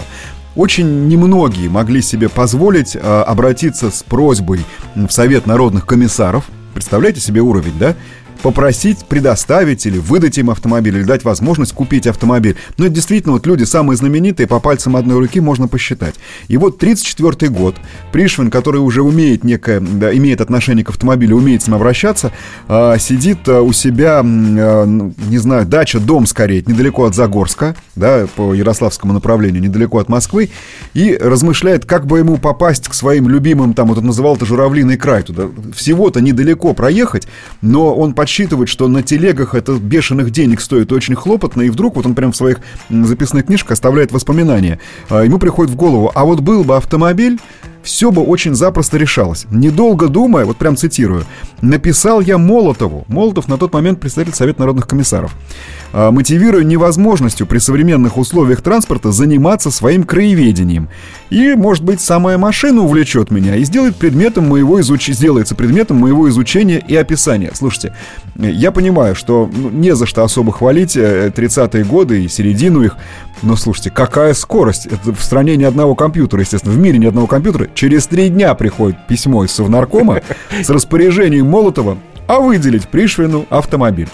Очень 0.55 1.07
немногие 1.07 1.69
могли 1.69 2.01
себе 2.01 2.29
позволить 2.29 2.95
э, 2.95 2.99
обратиться 2.99 3.91
с 3.91 4.01
просьбой 4.01 4.65
в 4.95 5.09
Совет 5.11 5.45
народных 5.45 5.85
комиссаров. 5.85 6.45
Представляете 6.73 7.19
себе 7.19 7.41
уровень, 7.41 7.77
да? 7.79 7.95
Попросить 8.37 9.05
предоставить 9.05 9.85
или 9.85 9.97
выдать 9.97 10.37
им 10.37 10.49
автомобиль, 10.49 10.97
или 10.97 11.03
дать 11.03 11.23
возможность 11.23 11.73
купить 11.73 12.07
автомобиль. 12.07 12.55
Но 12.77 12.85
это 12.85 12.95
действительно 12.95 13.33
вот 13.33 13.45
люди 13.45 13.63
самые 13.63 13.97
знаменитые, 13.97 14.47
по 14.47 14.59
пальцам 14.59 14.95
одной 14.95 15.19
руки 15.19 15.39
можно 15.39 15.67
посчитать. 15.67 16.15
И 16.47 16.57
вот 16.57 16.77
34 16.77 17.51
год, 17.51 17.75
Пришвин, 18.11 18.49
который 18.49 18.77
уже 18.77 19.01
умеет 19.01 19.43
некое, 19.43 19.79
да, 19.79 20.15
имеет 20.15 20.41
отношение 20.41 20.85
к 20.85 20.89
автомобилю, 20.89 21.37
умеет 21.37 21.63
с 21.63 21.67
ним 21.67 21.75
обращаться, 21.75 22.31
э, 22.67 22.95
сидит 22.99 23.47
э, 23.47 23.59
у 23.59 23.73
себя, 23.73 24.21
э, 24.23 24.85
не 25.29 25.37
знаю, 25.37 25.65
дача, 25.65 25.99
дом 25.99 26.25
скорее, 26.25 26.63
недалеко 26.65 27.05
от 27.05 27.15
Загорска, 27.15 27.75
да, 27.95 28.27
по 28.35 28.53
Ярославскому 28.53 29.13
направлению, 29.13 29.61
недалеко 29.61 29.99
от 29.99 30.09
Москвы, 30.09 30.49
и 30.93 31.17
размышляет, 31.19 31.85
как 31.85 32.05
бы 32.05 32.19
ему 32.19 32.37
попасть 32.37 32.87
к 32.87 32.93
своим 32.93 33.27
любимым, 33.29 33.73
там, 33.73 33.87
вот 33.87 33.97
он 33.97 34.05
называл 34.05 34.35
это 34.35 34.45
Журавлиный 34.45 34.97
край, 34.97 35.23
туда 35.23 35.47
всего-то 35.75 36.21
недалеко 36.21 36.73
проехать, 36.73 37.27
но 37.61 37.93
он 37.95 38.13
подсчитывает, 38.27 38.67
что 38.67 38.89
на 38.89 39.03
телегах 39.03 39.55
это 39.55 39.71
бешеных 39.77 40.31
денег 40.31 40.59
стоит 40.59 40.91
очень 40.91 41.15
хлопотно, 41.15 41.61
и 41.61 41.69
вдруг 41.69 41.95
вот 41.95 42.05
он 42.05 42.13
прям 42.13 42.33
в 42.33 42.35
своих 42.35 42.59
записных 42.89 43.45
книжках 43.45 43.71
оставляет 43.71 44.11
воспоминания. 44.11 44.81
А, 45.09 45.21
ему 45.23 45.39
приходит 45.39 45.71
в 45.71 45.77
голову, 45.77 46.11
а 46.13 46.25
вот 46.25 46.41
был 46.41 46.65
бы 46.65 46.75
автомобиль, 46.75 47.39
все 47.87 48.11
бы 48.11 48.21
очень 48.21 48.53
запросто 48.53 48.97
решалось. 48.97 49.45
Недолго 49.49 50.09
думая, 50.09 50.43
вот 50.43 50.57
прям 50.57 50.75
цитирую, 50.75 51.23
написал 51.61 52.19
я 52.19 52.37
Молотову, 52.37 53.05
Молотов 53.07 53.47
на 53.47 53.57
тот 53.57 53.71
момент 53.73 54.01
представитель 54.01 54.35
Совета 54.35 54.59
народных 54.59 54.87
комиссаров, 54.87 55.33
а, 55.93 56.11
мотивируя 56.11 56.65
невозможностью 56.65 57.47
при 57.47 57.59
современных 57.59 58.17
условиях 58.17 58.61
транспорта 58.61 59.13
заниматься 59.13 59.71
своим 59.71 60.03
краеведением. 60.03 60.89
И, 61.29 61.53
может 61.55 61.85
быть, 61.85 62.01
самая 62.01 62.37
машина 62.37 62.81
увлечет 62.81 63.31
меня 63.31 63.55
и 63.55 63.63
сделает 63.63 63.95
предметом 63.95 64.49
моего 64.49 64.81
изуч... 64.81 65.07
сделается 65.07 65.55
предметом 65.55 65.97
моего 65.97 66.27
изучения 66.29 66.83
и 66.85 66.95
описания. 66.95 67.51
Слушайте, 67.53 67.95
я 68.35 68.71
понимаю, 68.71 69.15
что 69.15 69.49
ну, 69.51 69.69
не 69.69 69.95
за 69.95 70.05
что 70.05 70.25
особо 70.25 70.51
хвалить 70.51 70.97
30-е 70.97 71.81
э, 71.81 71.85
годы 71.85 72.25
и 72.25 72.27
середину 72.27 72.83
их, 72.83 72.97
но 73.43 73.55
слушайте, 73.55 73.91
какая 73.91 74.33
скорость? 74.33 74.87
Это 74.87 75.13
в 75.13 75.21
стране 75.21 75.55
ни 75.55 75.63
одного 75.63 75.95
компьютера, 75.95 76.41
естественно, 76.41 76.73
в 76.73 76.77
мире 76.77 76.97
ни 76.97 77.05
одного 77.05 77.27
компьютера. 77.27 77.67
Через 77.77 78.07
три 78.07 78.29
дня 78.29 78.55
приходит 78.55 79.05
письмо 79.05 79.43
из 79.43 79.51
Совнаркома 79.51 80.23
с 80.63 80.67
распоряжением 80.67 81.45
Молотова, 81.45 81.99
а 82.25 82.39
выделить 82.39 82.87
Пришвину 82.87 83.45
автомобиль 83.51 84.09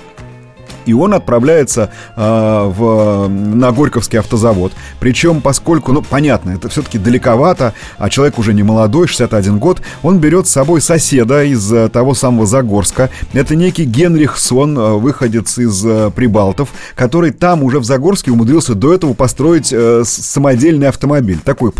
и 0.85 0.93
он 0.93 1.13
отправляется 1.13 1.89
э, 2.15 2.21
в, 2.21 3.27
на 3.27 3.71
Горьковский 3.71 4.19
автозавод. 4.19 4.73
Причем, 4.99 5.41
поскольку, 5.41 5.91
ну, 5.91 6.01
понятно, 6.01 6.51
это 6.51 6.69
все-таки 6.69 6.97
далековато, 6.97 7.73
а 7.97 8.09
человек 8.09 8.39
уже 8.39 8.53
не 8.53 8.63
молодой, 8.63 9.07
61 9.07 9.59
год, 9.59 9.81
он 10.01 10.19
берет 10.19 10.47
с 10.47 10.51
собой 10.51 10.81
соседа 10.81 11.43
из 11.43 11.71
э, 11.71 11.89
того 11.89 12.13
самого 12.13 12.45
Загорска. 12.45 13.09
Это 13.33 13.55
некий 13.55 13.85
Генрих 13.85 14.37
Сон, 14.37 14.77
э, 14.77 14.91
выходец 14.93 15.57
из 15.57 15.85
э, 15.85 16.11
Прибалтов, 16.15 16.69
который 16.95 17.31
там 17.31 17.63
уже 17.63 17.79
в 17.79 17.83
Загорске 17.83 18.31
умудрился 18.31 18.75
до 18.75 18.93
этого 18.93 19.13
построить 19.13 19.71
э, 19.71 20.03
самодельный 20.05 20.87
автомобиль. 20.87 21.39
Такой 21.43 21.71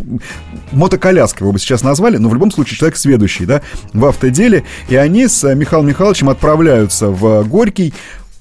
мотоколяска 0.72 1.44
его 1.44 1.52
бы 1.52 1.60
сейчас 1.60 1.84
назвали, 1.84 2.18
но 2.18 2.30
в 2.30 2.34
любом 2.34 2.52
случае 2.52 2.78
человек 2.78 2.98
сведущий, 2.98 3.46
да, 3.46 3.62
в 3.94 4.06
автоделе. 4.06 4.64
И 4.90 4.96
они 4.96 5.28
с 5.28 5.44
Михаилом 5.56 5.88
Михайловичем 5.88 6.30
отправляются 6.30 7.10
в 7.10 7.44
Горький, 7.48 7.94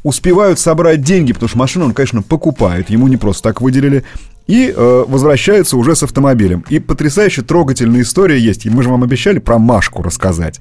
успевают 0.03 0.59
собрать 0.59 1.03
деньги, 1.03 1.33
потому 1.33 1.49
что 1.49 1.59
машину 1.59 1.85
он, 1.87 1.95
конечно, 1.95 2.23
покупает, 2.23 2.91
ему 2.91 3.09
не 3.09 3.17
просто 3.17 3.43
так 3.45 3.61
выделили, 3.61 4.05
и 4.47 4.73
э, 4.75 5.05
возвращаются 5.07 5.77
уже 5.77 5.95
с 5.95 6.03
автомобилем. 6.03 6.65
И 6.69 6.79
потрясающе 6.79 7.43
трогательная 7.43 8.03
история 8.03 8.39
есть. 8.39 8.67
И 8.67 8.71
мы 8.71 8.83
же 8.83 8.91
вам 8.91 9.05
обещали 9.05 9.39
про 9.39 9.59
Машку 9.59 10.03
рассказать. 10.03 10.61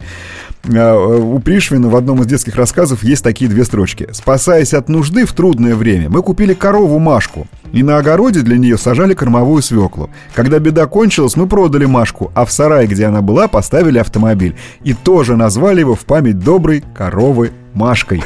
Э, 0.63 0.93
у 0.95 1.39
Пришвина 1.39 1.89
в 1.89 1.95
одном 1.95 2.21
из 2.21 2.27
детских 2.27 2.55
рассказов 2.55 3.03
есть 3.03 3.23
такие 3.23 3.49
две 3.49 3.65
строчки. 3.65 4.07
«Спасаясь 4.11 4.73
от 4.73 4.87
нужды 4.87 5.25
в 5.25 5.33
трудное 5.33 5.75
время, 5.75 6.09
мы 6.09 6.21
купили 6.21 6.53
корову 6.53 6.99
Машку, 6.99 7.47
и 7.73 7.83
на 7.83 7.97
огороде 7.97 8.41
для 8.41 8.57
нее 8.57 8.77
сажали 8.77 9.13
кормовую 9.13 9.61
свеклу. 9.63 10.09
Когда 10.35 10.59
беда 10.59 10.85
кончилась, 10.85 11.35
мы 11.35 11.47
продали 11.47 11.85
Машку, 11.85 12.31
а 12.35 12.45
в 12.45 12.51
сарае, 12.51 12.87
где 12.87 13.05
она 13.05 13.21
была, 13.21 13.47
поставили 13.47 13.97
автомобиль. 13.97 14.55
И 14.83 14.93
тоже 14.93 15.35
назвали 15.35 15.79
его 15.79 15.95
в 15.95 16.05
память 16.05 16.39
доброй 16.39 16.83
коровы 16.95 17.51
Машкой. 17.73 18.23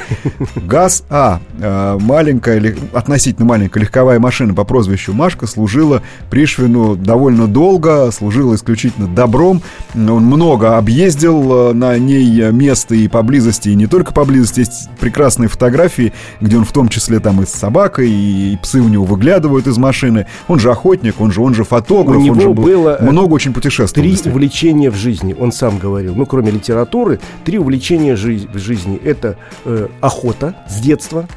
ГАЗ-А, 0.56 1.40
э, 1.60 1.98
маленькая, 2.02 2.76
относительно 2.94 3.46
маленькая 3.46 3.82
легковая 3.82 4.20
машина 4.20 4.54
по 4.54 4.64
прозвищу 4.64 5.14
Машка, 5.14 5.48
служила 5.48 6.02
Пришвину 6.30 6.96
довольно 6.96 7.48
долго, 7.48 8.10
служила 8.12 8.56
исключительно 8.56 9.08
добром. 9.08 9.62
Он 9.94 10.26
много 10.26 10.78
объездил 10.78 11.70
э, 11.70 11.74
на 11.74 11.98
ней 11.98 12.52
место 12.52 12.96
и 12.96 13.08
поблизости, 13.08 13.70
и 13.70 13.76
не 13.76 13.88
только 13.88 14.14
поблизости. 14.14 14.60
Есть 14.62 14.90
прекрасные 15.00 15.48
фотографии, 15.48 16.14
где 16.42 16.58
он 16.58 16.66
в 16.66 16.72
том 16.72 16.90
числе 16.90 17.20
там 17.20 17.42
и 17.42 17.46
с 17.46 17.50
собакой, 17.50 18.10
и 18.10 18.58
псы 18.62 18.82
у 18.82 18.88
него 18.88 19.06
выглядывают 19.06 19.68
из 19.68 19.78
машины. 19.78 20.26
Он 20.48 20.60
же 20.60 20.72
охотник, 20.72 21.20
он 21.22 21.32
же, 21.32 21.42
он 21.42 21.54
же 21.54 21.64
фотограф. 21.64 22.18
У 22.18 22.22
него 22.22 22.36
он 22.36 22.42
же 22.42 22.50
был 22.50 22.64
было 22.64 22.98
э, 23.00 23.12
много 23.12 23.34
очень 23.34 23.54
путешествовал. 23.54 24.08
Три 24.08 24.32
увлечения 24.32 24.90
в 24.90 24.96
жизни, 24.96 25.36
он 25.38 25.52
сам 25.52 25.78
говорил. 25.78 26.16
Ну, 26.16 26.26
кроме 26.26 26.52
литературы, 26.52 27.20
три 27.44 27.58
увлечения 27.60 28.16
жи- 28.16 28.48
в 28.52 28.58
жизни. 28.58 28.96
Это 28.98 29.35
э, 29.66 29.88
охота 30.02 30.56
с 30.68 30.80
детства, 30.80 31.28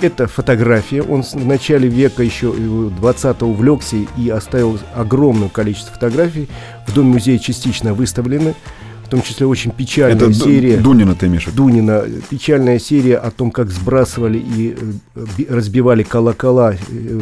это 0.00 0.26
фотография. 0.26 1.02
Он 1.02 1.22
в 1.22 1.46
начале 1.46 1.88
века 1.88 2.22
еще 2.22 2.48
20-го 2.48 3.46
увлекся 3.46 3.96
и 4.18 4.28
оставил 4.28 4.78
огромное 4.94 5.48
количество 5.48 5.92
фотографий. 5.92 6.48
В 6.86 6.94
Доме-музее 6.94 7.38
частично 7.38 7.94
выставлены. 7.94 8.54
В 9.04 9.08
том 9.08 9.22
числе 9.22 9.46
очень 9.46 9.70
печальная 9.70 10.16
Это 10.16 10.32
серия. 10.32 10.78
Дунина 10.78 11.14
ты 11.14 11.26
имеешь? 11.26 11.44
Дунина. 11.44 12.04
Печальная 12.30 12.78
серия 12.78 13.18
о 13.18 13.30
том, 13.30 13.50
как 13.50 13.70
сбрасывали 13.70 14.38
и 14.38 14.74
э, 15.14 15.44
разбивали 15.50 16.02
колокола 16.02 16.72
э, 16.72 17.20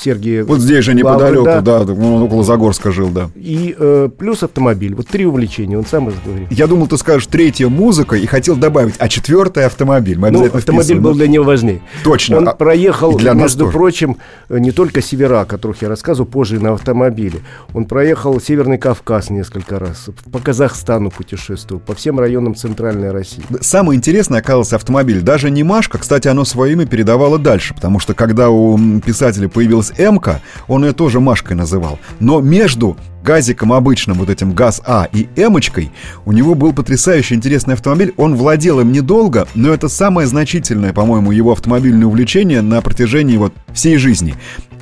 Сергея. 0.00 0.44
Вот 0.44 0.60
здесь 0.60 0.84
же 0.84 0.94
неподалеку, 0.94 1.44
да, 1.44 1.60
да 1.60 1.92
он 1.92 2.22
около 2.22 2.44
Загорска 2.44 2.90
жил, 2.90 3.08
да. 3.08 3.30
И 3.34 3.74
э, 3.78 4.08
плюс 4.16 4.42
автомобиль. 4.42 4.94
Вот 4.94 5.06
три 5.06 5.26
увлечения, 5.26 5.78
он 5.78 5.86
сам 5.86 6.10
говорит. 6.24 6.50
Я 6.50 6.66
думал, 6.66 6.86
ты 6.86 6.96
скажешь 6.96 7.26
третья 7.26 7.68
музыка 7.68 8.16
и 8.16 8.26
хотел 8.26 8.56
добавить, 8.56 8.94
а 8.98 9.08
четвертая 9.08 9.66
автомобиль. 9.66 10.18
Мы 10.18 10.30
ну, 10.30 10.44
автомобиль 10.44 10.84
вписываем. 10.84 11.02
был 11.02 11.14
для 11.14 11.28
него 11.28 11.44
важнее. 11.44 11.82
Точно. 12.04 12.38
Он 12.38 12.48
а, 12.48 12.54
проехал, 12.54 13.16
для 13.16 13.32
между 13.34 13.64
тоже. 13.64 13.72
прочим, 13.72 14.16
не 14.48 14.70
только 14.70 15.00
севера, 15.00 15.42
о 15.42 15.44
которых 15.44 15.82
я 15.82 15.88
рассказывал 15.88 16.28
позже 16.28 16.60
на 16.60 16.72
автомобиле. 16.72 17.40
Он 17.74 17.84
проехал 17.84 18.40
Северный 18.40 18.78
Кавказ 18.78 19.30
несколько 19.30 19.78
раз, 19.78 20.08
по 20.32 20.38
Казахстану 20.38 21.10
путешествовал, 21.10 21.80
по 21.80 21.94
всем 21.94 22.18
районам 22.18 22.54
Центральной 22.54 23.10
России. 23.10 23.42
Самое 23.60 23.96
интересное 23.96 24.40
оказался 24.40 24.76
автомобиль. 24.76 25.20
Даже 25.20 25.50
не 25.50 25.62
Машка, 25.62 25.98
кстати, 25.98 26.28
оно 26.28 26.44
свое 26.44 26.72
имя 26.72 26.86
передавало 26.86 27.38
дальше, 27.38 27.74
потому 27.74 28.00
что 28.00 28.14
когда 28.14 28.50
у 28.50 28.78
писателя 29.00 29.48
появилась 29.48 29.89
М-ка, 29.98 30.40
он 30.68 30.84
ее 30.84 30.92
тоже 30.92 31.20
Машкой 31.20 31.56
называл. 31.56 31.98
Но 32.18 32.40
между 32.40 32.96
газиком 33.22 33.72
обычным, 33.72 34.18
вот 34.18 34.30
этим 34.30 34.52
ГАЗ-А 34.52 35.08
и 35.12 35.28
Эмочкой, 35.36 35.90
у 36.24 36.32
него 36.32 36.54
был 36.54 36.72
потрясающе 36.72 37.34
интересный 37.34 37.74
автомобиль. 37.74 38.12
Он 38.16 38.36
владел 38.36 38.80
им 38.80 38.92
недолго, 38.92 39.46
но 39.54 39.72
это 39.72 39.88
самое 39.88 40.26
значительное, 40.26 40.92
по-моему, 40.92 41.32
его 41.32 41.52
автомобильное 41.52 42.06
увлечение 42.06 42.62
на 42.62 42.80
протяжении 42.80 43.36
вот 43.36 43.52
всей 43.72 43.96
жизни. 43.96 44.34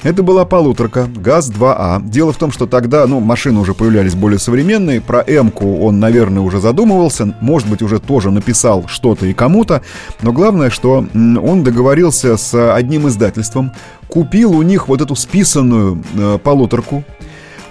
Это 0.05 0.23
была 0.23 0.45
полуторка, 0.45 1.09
ГАЗ-2А. 1.13 2.09
Дело 2.09 2.33
в 2.33 2.37
том, 2.37 2.53
что 2.53 2.67
тогда, 2.67 3.05
ну, 3.09 3.19
машины 3.19 3.59
уже 3.59 3.75
появлялись 3.75 4.15
более 4.15 4.39
современные. 4.39 5.01
Про 5.01 5.25
М-ку 5.27 5.81
он, 5.81 5.99
наверное, 5.99 6.41
уже 6.43 6.61
задумывался. 6.61 7.35
Может 7.41 7.69
быть, 7.69 7.83
уже 7.83 7.99
тоже 7.99 8.31
написал 8.31 8.85
что-то 8.87 9.27
и 9.27 9.35
кому-то. 9.35 9.83
Но 10.23 10.33
главное, 10.33 10.71
что 10.71 11.05
он 11.15 11.65
договорился 11.65 12.37
с 12.37 12.75
одним 12.75 13.09
издательством, 13.09 13.73
купил 14.07 14.53
у 14.53 14.63
них 14.63 14.87
вот 14.87 15.01
эту 15.01 15.17
списанную 15.17 16.03
э, 16.15 16.39
полуторку, 16.43 17.03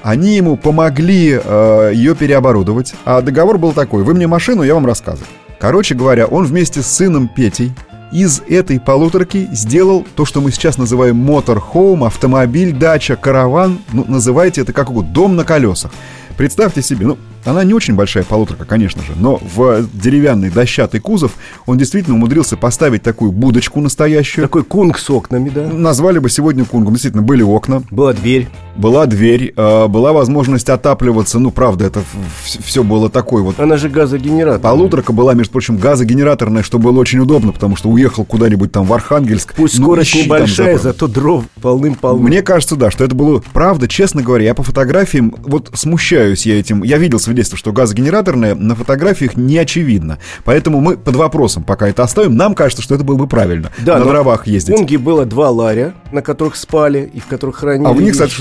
они 0.04 0.36
ему 0.36 0.58
помогли 0.58 1.39
э, 1.44 1.92
ее 1.94 2.16
переоборудовать. 2.16 2.94
А 3.06 3.22
договор 3.22 3.58
был 3.58 3.74
такой: 3.74 4.04
вы 4.04 4.13
мне 4.13 4.27
машину, 4.27 4.63
я 4.63 4.74
вам 4.74 4.86
рассказываю. 4.86 5.27
Короче 5.60 5.96
говоря, 5.96 6.27
он 6.27 6.46
вместе 6.46 6.82
с 6.82 6.88
сыном 6.88 7.27
Петей 7.27 7.72
из 8.12 8.42
этой 8.48 8.80
полуторки 8.80 9.50
сделал 9.51 10.06
то, 10.16 10.25
что 10.25 10.39
мы 10.39 10.51
сейчас 10.51 10.77
называем 10.77 11.18
моторхоум, 11.18 12.04
автомобиль, 12.04 12.72
дача, 12.72 13.16
караван. 13.16 13.80
Ну, 13.92 14.06
называйте 14.08 14.62
это 14.62 14.72
как 14.72 14.89
угодно, 14.89 15.12
дом 15.12 15.36
на 15.36 15.44
колесах. 15.44 15.92
Представьте 16.38 16.84
себе, 16.84 17.08
ну, 17.08 17.17
она 17.48 17.63
не 17.63 17.74
очень 17.74 17.96
большая 17.96 18.24
полуторка, 18.24 18.65
конечно 18.65 19.01
же, 19.01 19.13
но 19.15 19.39
в 19.56 19.88
деревянный 19.94 20.50
дощатый 20.50 21.00
кузов 21.00 21.32
он 21.65 21.77
действительно 21.77 22.15
умудрился 22.15 22.58
поставить 22.58 23.03
такую 23.03 23.32
будочку 23.32 23.79
настоящую. 23.79 24.44
Такой 24.44 24.63
кунг 24.63 25.00
с 25.00 25.10
окнами, 25.10 25.50
да? 25.50 25.65
Назвали 25.67 26.20
бы 26.20 26.29
сегодня 26.29 26.65
кунгом. 26.65 26.94
Действительно, 26.94 27.24
были 27.24 27.44
окна. 27.44 27.84
Была 27.89 28.13
дверь. 28.13 28.50
Была 28.75 29.06
дверь, 29.06 29.53
э, 29.56 29.88
была 29.88 30.13
возможность 30.13 30.70
отапливаться. 30.70 31.39
Ну, 31.39 31.51
правда, 31.51 31.86
это 31.86 32.03
все 32.44 32.84
было 32.84 33.10
такое 33.10 33.41
вот. 33.41 33.60
Она 33.60 33.77
же 33.77 33.89
газогенератор. 33.89 34.62
Полуторка 34.62 35.13
была, 35.13 35.34
между 35.34 35.53
прочим, 35.53 35.77
газогенераторная, 35.77 36.63
что 36.63 36.77
было 36.77 37.00
очень 37.00 37.20
удобно, 37.20 37.53
потому 37.53 37.75
что 37.75 37.89
уехал 37.89 38.25
куда-нибудь 38.25 38.72
там 38.72 38.86
в 38.86 38.94
Архангельск. 38.94 39.56
Пусть 39.56 39.79
ну, 39.79 39.86
скорость 39.86 40.15
небольшая, 40.15 40.77
зато 40.77 41.08
дров 41.08 41.46
полным-полным. 41.62 42.25
Мне 42.25 42.41
кажется, 42.41 42.75
да, 42.75 42.91
что 42.91 43.06
это 43.06 43.15
было 43.15 43.41
правда, 43.53 43.88
честно 43.88 44.22
говоря, 44.22 44.46
я 44.46 44.53
по 44.53 44.63
фотографиям 44.63 45.34
вот 45.46 45.72
смущаюсь 45.74 46.26
восхищаюсь 46.29 46.46
я 46.46 46.60
этим. 46.60 46.84
Я 46.84 46.98
видел 46.98 47.19
свидетельство, 47.19 47.57
что 47.57 47.72
газогенераторное 47.72 48.55
на 48.55 48.75
фотографиях 48.75 49.36
не 49.36 49.57
очевидно. 49.57 50.17
Поэтому 50.43 50.79
мы 50.81 50.98
под 50.98 51.15
вопросом 51.15 51.63
пока 51.63 51.88
это 51.88 52.03
оставим. 52.03 52.36
Нам 52.36 52.55
кажется, 52.55 52.81
что 52.84 52.96
это 52.96 53.03
было 53.03 53.15
бы 53.17 53.27
правильно. 53.27 53.72
Да, 53.79 54.00
на 54.00 54.05
дровах 54.05 54.48
ездить. 54.48 54.75
В 54.75 54.79
Унге 54.79 54.98
было 54.98 55.25
два 55.25 55.50
ларя, 55.50 55.93
на 56.12 56.22
которых 56.22 56.55
спали 56.55 57.10
и 57.13 57.19
в 57.19 57.27
которых 57.27 57.57
хранили 57.57 57.88
А 57.88 57.93
в 57.93 58.01
них, 58.01 58.13
кстати, 58.13 58.34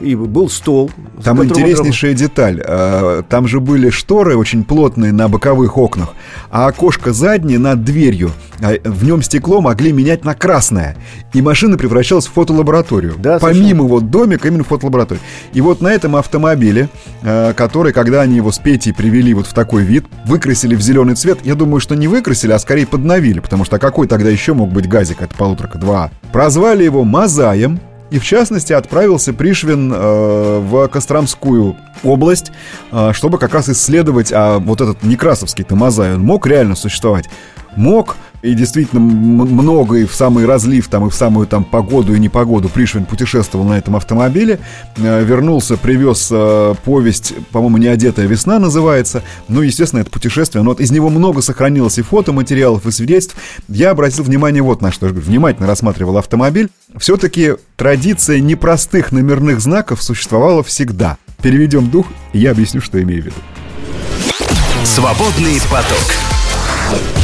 И 0.00 0.14
был 0.14 0.48
стол. 0.48 0.90
Там 1.22 1.42
интереснейшая 1.44 2.14
деталь. 2.14 2.62
А, 2.64 3.22
Там 3.22 3.46
же 3.48 3.60
были 3.60 3.90
шторы 3.90 4.36
очень 4.36 4.64
плотные 4.64 5.12
на 5.12 5.28
боковых 5.28 5.76
окнах, 5.76 6.10
а 6.50 6.66
окошко 6.66 7.12
заднее 7.12 7.58
над 7.58 7.84
дверью. 7.84 8.30
а 8.62 8.74
В 8.84 9.04
нем 9.04 9.22
стекло 9.22 9.60
могли 9.60 9.92
менять 9.92 10.24
на 10.24 10.34
красное. 10.34 10.96
И 11.32 11.42
машина 11.42 11.76
превращалась 11.78 12.26
в 12.26 12.32
фотолабораторию. 12.32 13.14
Да, 13.18 13.38
Помимо 13.38 13.84
вот 13.84 14.10
домика, 14.10 14.48
именно 14.48 14.64
в 14.64 14.68
фотолабораторию. 14.68 15.22
И 15.52 15.60
вот 15.60 15.80
на 15.80 15.88
этом 15.88 16.16
автомобиле, 16.16 16.88
а, 17.22 17.29
который, 17.56 17.92
когда 17.92 18.22
они 18.22 18.36
его 18.36 18.52
с 18.52 18.58
Петей 18.58 18.92
привели 18.92 19.34
вот 19.34 19.46
в 19.46 19.52
такой 19.54 19.82
вид, 19.82 20.04
выкрасили 20.24 20.74
в 20.74 20.80
зеленый 20.80 21.14
цвет, 21.14 21.38
я 21.44 21.54
думаю, 21.54 21.80
что 21.80 21.94
не 21.94 22.08
выкрасили, 22.08 22.52
а 22.52 22.58
скорее 22.58 22.86
подновили, 22.86 23.40
потому 23.40 23.64
что 23.64 23.78
какой 23.78 24.06
тогда 24.06 24.30
еще 24.30 24.54
мог 24.54 24.70
быть 24.70 24.88
газик, 24.88 25.22
это 25.22 25.34
полуторка 25.34 25.78
2 25.78 26.10
Прозвали 26.32 26.84
его 26.84 27.04
Мазаем, 27.04 27.80
и 28.10 28.18
в 28.18 28.24
частности 28.24 28.72
отправился 28.72 29.32
Пришвин 29.32 29.92
э, 29.92 30.58
в 30.60 30.88
Костромскую 30.88 31.76
область, 32.02 32.52
э, 32.90 33.12
чтобы 33.12 33.38
как 33.38 33.54
раз 33.54 33.68
исследовать, 33.68 34.32
а 34.32 34.58
вот 34.58 34.80
этот 34.80 35.02
Некрасовский-то 35.02 35.76
Мазай, 35.76 36.14
он 36.14 36.20
мог 36.20 36.46
реально 36.46 36.74
существовать? 36.74 37.28
Мог, 37.76 38.16
и 38.42 38.54
действительно 38.54 39.00
много 39.00 39.96
и 39.96 40.04
в 40.06 40.14
самый 40.14 40.46
разлив, 40.46 40.88
там, 40.88 41.06
и 41.06 41.10
в 41.10 41.14
самую 41.14 41.46
там 41.46 41.64
погоду 41.64 42.14
и 42.14 42.18
непогоду 42.18 42.68
Пришвин 42.68 43.04
путешествовал 43.04 43.64
на 43.66 43.78
этом 43.78 43.96
автомобиле, 43.96 44.60
э, 44.96 45.24
вернулся, 45.24 45.76
привез 45.76 46.28
э, 46.30 46.74
повесть, 46.84 47.34
по-моему, 47.50 47.78
«Неодетая 47.78 48.26
весна» 48.26 48.58
называется, 48.58 49.22
ну, 49.48 49.62
естественно, 49.62 50.00
это 50.00 50.10
путешествие, 50.10 50.62
но 50.62 50.70
вот 50.70 50.80
из 50.80 50.90
него 50.90 51.10
много 51.10 51.42
сохранилось 51.42 51.98
и 51.98 52.02
фотоматериалов, 52.02 52.86
и 52.86 52.90
свидетельств. 52.90 53.36
Я 53.68 53.90
обратил 53.90 54.24
внимание 54.24 54.62
вот 54.62 54.80
на 54.80 54.90
что, 54.90 55.06
я 55.06 55.12
внимательно 55.12 55.66
рассматривал 55.66 56.16
автомобиль, 56.16 56.70
все-таки 56.98 57.54
традиция 57.76 58.40
непростых 58.40 59.12
номерных 59.12 59.60
знаков 59.60 60.02
существовала 60.02 60.62
всегда. 60.62 61.18
Переведем 61.42 61.90
дух, 61.90 62.06
и 62.32 62.38
я 62.38 62.50
объясню, 62.50 62.80
что 62.80 63.00
имею 63.02 63.22
в 63.22 63.26
виду. 63.26 63.36
Свободный 64.84 65.60
поток. 65.70 67.19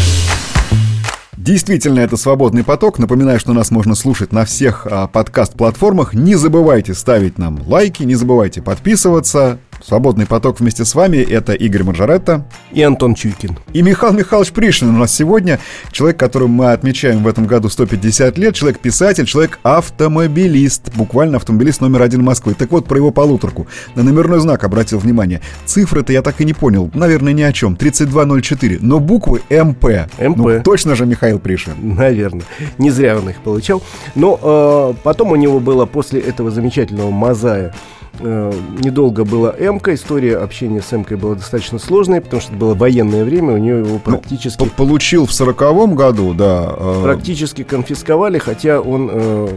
Действительно, 1.47 2.01
это 2.01 2.17
свободный 2.17 2.65
поток. 2.65 2.99
Напоминаю, 2.99 3.39
что 3.39 3.53
нас 3.53 3.71
можно 3.71 3.95
слушать 3.95 4.33
на 4.33 4.45
всех 4.45 4.85
а, 4.91 5.07
подкаст-платформах. 5.07 6.13
Не 6.13 6.35
забывайте 6.35 6.93
ставить 6.93 7.39
нам 7.39 7.63
лайки, 7.69 8.03
не 8.03 8.17
забывайте 8.17 8.63
подписываться. 8.63 9.61
Свободный 9.85 10.27
поток 10.27 10.59
вместе 10.59 10.85
с 10.85 10.95
вами 10.95 11.19
это 11.19 11.53
Игорь 11.53 11.83
Маржаретта 11.83 12.47
И 12.73 12.81
Антон 12.83 13.15
Чуйкин. 13.15 13.59
и 13.75 13.83
Михаил 13.83 14.15
Михайлович 14.15 14.53
Пришвин 14.53 14.89
у 14.89 14.99
нас 14.99 15.15
сегодня. 15.15 15.61
Человек, 15.93 16.19
которому 16.19 16.55
мы 16.55 16.73
отмечаем 16.73 17.23
в 17.23 17.29
этом 17.29 17.47
году 17.47 17.69
150 17.69 18.39
лет. 18.39 18.55
Человек-писатель, 18.55 19.27
человек-автомобилист. 19.27 20.95
Буквально 20.95 21.37
автомобилист 21.37 21.81
номер 21.83 22.03
один 22.03 22.25
Москвы. 22.25 22.55
Так 22.55 22.73
вот, 22.73 22.87
про 22.87 22.97
его 22.97 23.11
полуторку. 23.11 23.67
На 23.95 24.03
номерной 24.03 24.41
знак 24.41 24.65
обратил 24.65 24.99
внимание. 24.99 25.43
Цифры-то 25.67 26.13
я 26.13 26.23
так 26.23 26.41
и 26.41 26.45
не 26.45 26.55
понял. 26.55 26.91
Наверное, 26.95 27.35
ни 27.35 27.43
о 27.43 27.53
чем. 27.53 27.77
3204. 27.77 28.79
Но 28.81 28.99
буквы 28.99 29.43
МП. 29.51 29.85
МП. 30.19 30.37
Ну, 30.37 30.63
точно 30.63 30.97
же 30.97 31.05
Михаил 31.07 31.36
Пришвин. 31.39 31.75
Наверное. 31.97 32.45
Не 32.79 32.91
зря 32.91 33.17
он 33.19 33.29
их 33.29 33.41
получал. 33.43 33.83
Но 34.15 34.39
э, 34.43 34.95
потом 35.03 35.33
у 35.33 35.37
него 35.37 35.61
было 35.61 35.87
после 35.87 36.21
этого 36.21 36.51
замечательного 36.51 37.11
Мазая 37.11 37.75
э, 38.21 38.53
недолго 38.83 39.25
была 39.25 39.55
М-ка. 39.59 39.95
История 39.95 40.39
общения 40.39 40.81
с 40.83 40.93
М-кой 40.93 41.17
была 41.17 41.35
достаточно 41.35 41.79
сложная, 41.79 42.21
потому 42.21 42.41
что 42.41 42.51
это 42.53 42.59
было 42.61 42.75
военное 42.75 43.25
время, 43.25 43.55
у 43.55 43.59
нее 43.59 43.79
его 43.81 43.95
Ну, 43.95 43.99
практически, 43.99 44.65
п- 44.65 44.71
получил 44.77 45.27
в 45.27 45.33
сороковом 45.33 45.95
году, 45.95 46.33
да. 46.35 46.75
э, 46.77 47.01
практически 47.03 47.63
конфисковали, 47.63 48.39
хотя 48.39 48.81
он 48.81 49.11
э, 49.13 49.49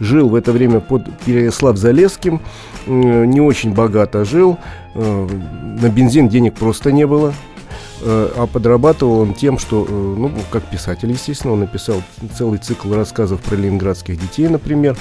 жил 0.00 0.28
в 0.28 0.34
это 0.34 0.52
время 0.52 0.80
под 0.80 1.02
Переяслав-Залесским, 1.24 2.40
э, 2.86 3.24
не 3.24 3.40
очень 3.40 3.72
богато 3.72 4.24
жил, 4.24 4.58
э, 4.94 5.28
на 5.80 5.88
бензин 5.88 6.28
денег 6.28 6.54
просто 6.54 6.92
не 6.92 7.06
было. 7.06 7.32
Э, 8.02 8.30
А 8.36 8.46
подрабатывал 8.46 9.20
он 9.20 9.34
тем, 9.34 9.58
что, 9.58 9.86
э, 9.88 9.92
ну, 9.92 10.30
как 10.50 10.64
писатель, 10.70 11.10
естественно, 11.10 11.54
он 11.54 11.60
написал 11.60 12.02
целый 12.36 12.58
цикл 12.58 12.92
рассказов 12.92 13.40
про 13.40 13.56
ленинградских 13.56 14.20
детей, 14.20 14.48
например, 14.48 14.96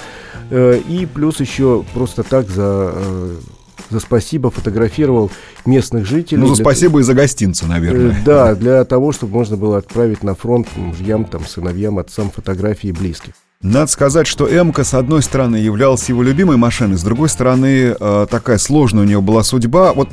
Э, 0.52 0.80
и 0.88 1.06
плюс 1.08 1.39
еще 1.39 1.84
просто 1.93 2.22
так 2.24 2.50
за, 2.50 2.93
за 3.89 4.00
спасибо 4.00 4.52
фотографировал 4.52 5.32
местных 5.65 6.06
жителей. 6.06 6.41
Ну, 6.41 6.48
за 6.50 6.56
для- 6.56 6.63
спасибо 6.65 7.00
и 7.00 7.04
за 7.04 7.13
гостинцы, 7.15 7.65
Э, 7.65 7.67
наверное. 7.67 8.15
Да, 8.26 8.54
для 8.56 8.84
того, 8.86 9.12
чтобы 9.12 9.34
можно 9.34 9.58
было 9.58 9.78
отправить 9.80 10.24
на 10.24 10.36
фронт 10.36 10.67
мужьям, 10.76 11.26
там, 11.26 11.46
сыновьям, 11.46 11.98
отцам 12.00 12.30
фотографии 12.30 12.91
близких. 12.91 13.34
Надо 13.62 13.88
сказать, 13.88 14.28
что 14.28 14.48
м 14.48 14.72
с 14.76 14.93
одной 14.93 15.24
стороны, 15.24 15.56
являлась 15.56 16.08
его 16.10 16.22
любимой 16.22 16.58
машиной, 16.58 16.98
с 16.98 17.04
другой 17.04 17.30
стороны, 17.30 17.96
э, 18.00 18.28
такая 18.30 18.60
сложная 18.60 19.04
у 19.04 19.08
него 19.08 19.22
была 19.24 19.41
судьба. 19.43 19.93
Вот 19.93 20.10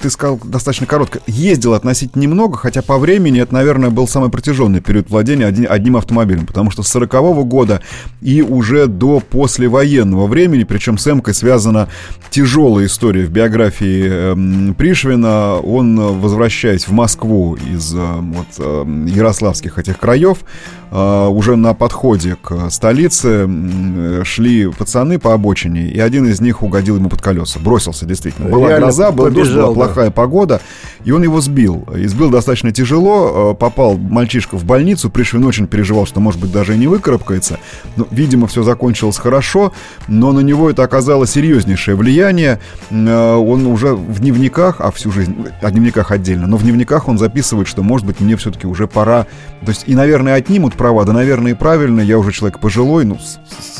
ты 0.00 0.10
сказал 0.10 0.38
достаточно 0.44 0.86
коротко. 0.86 1.20
Ездил 1.26 1.74
относительно 1.74 2.22
немного, 2.22 2.56
хотя 2.56 2.82
по 2.82 2.98
времени 2.98 3.40
это, 3.40 3.54
наверное, 3.54 3.90
был 3.90 4.06
самый 4.06 4.30
протяженный 4.30 4.80
период 4.80 5.10
владения 5.10 5.46
один- 5.46 5.66
одним 5.68 5.96
автомобилем, 5.96 6.46
потому 6.46 6.70
что 6.70 6.82
с 6.82 6.88
40 6.88 7.44
года 7.44 7.82
и 8.20 8.42
уже 8.42 8.86
до 8.86 9.20
послевоенного 9.20 10.26
времени, 10.26 10.64
причем 10.64 10.98
с 10.98 11.06
м 11.06 11.22
связана 11.32 11.88
тяжелая 12.30 12.86
история 12.86 13.24
в 13.24 13.30
биографии 13.30 14.06
эм, 14.08 14.74
Пришвина. 14.74 15.56
Он, 15.56 15.98
э, 15.98 16.02
возвращаясь 16.12 16.86
в 16.86 16.92
Москву 16.92 17.56
из 17.56 17.94
э, 17.94 17.98
вот, 17.98 18.46
э, 18.58 19.04
ярославских 19.08 19.78
этих 19.78 19.98
краев, 19.98 20.38
э, 20.85 20.85
уже 20.90 21.56
на 21.56 21.74
подходе 21.74 22.36
к 22.40 22.70
столице 22.70 23.46
э, 23.48 24.22
шли 24.24 24.66
пацаны 24.70 25.18
по 25.18 25.34
обочине, 25.34 25.88
и 25.88 25.98
один 25.98 26.26
из 26.26 26.40
них 26.40 26.62
угодил 26.62 26.96
ему 26.96 27.08
под 27.08 27.20
колеса. 27.20 27.58
Бросился, 27.60 28.06
действительно. 28.06 28.48
Была 28.48 28.68
Реально 28.68 28.86
гроза, 28.86 29.10
был 29.10 29.24
дождь, 29.24 29.36
побежал, 29.36 29.74
была 29.74 29.86
да. 29.86 29.92
плохая 29.92 30.10
погода, 30.10 30.60
и 31.04 31.10
он 31.10 31.22
его 31.22 31.40
сбил. 31.40 31.86
И 31.96 32.06
сбил 32.06 32.30
достаточно 32.30 32.72
тяжело, 32.72 33.52
э, 33.52 33.54
попал 33.54 33.96
мальчишка 33.96 34.56
в 34.56 34.64
больницу, 34.64 35.10
Пришвин 35.10 35.44
очень 35.44 35.66
переживал, 35.66 36.06
что, 36.06 36.20
может 36.20 36.40
быть, 36.40 36.52
даже 36.52 36.74
и 36.74 36.78
не 36.78 36.86
выкарабкается. 36.86 37.58
Но, 37.96 38.06
видимо, 38.10 38.46
все 38.46 38.62
закончилось 38.62 39.18
хорошо, 39.18 39.72
но 40.08 40.32
на 40.32 40.40
него 40.40 40.70
это 40.70 40.82
оказало 40.82 41.26
серьезнейшее 41.26 41.96
влияние. 41.96 42.60
Э, 42.90 43.34
Он 43.34 43.66
уже 43.66 43.94
в 43.94 44.20
дневниках, 44.20 44.80
а 44.80 44.90
всю 44.92 45.10
жизнь, 45.10 45.34
о 45.60 45.70
дневниках 45.70 46.10
отдельно, 46.10 46.46
но 46.46 46.56
в 46.56 46.62
дневниках 46.62 47.08
он 47.08 47.18
записывает, 47.18 47.68
что, 47.68 47.82
может 47.82 48.06
быть, 48.06 48.20
мне 48.20 48.36
все-таки 48.36 48.66
уже 48.66 48.86
пора. 48.86 49.26
То 49.64 49.70
есть, 49.70 49.84
и, 49.86 49.94
наверное, 49.94 50.34
отнимут 50.34 50.74
права, 50.76 51.04
да, 51.04 51.12
наверное, 51.12 51.52
и 51.52 51.54
правильно, 51.54 52.00
я 52.00 52.18
уже 52.18 52.32
человек 52.32 52.58
пожилой, 52.60 53.04
ну, 53.04 53.18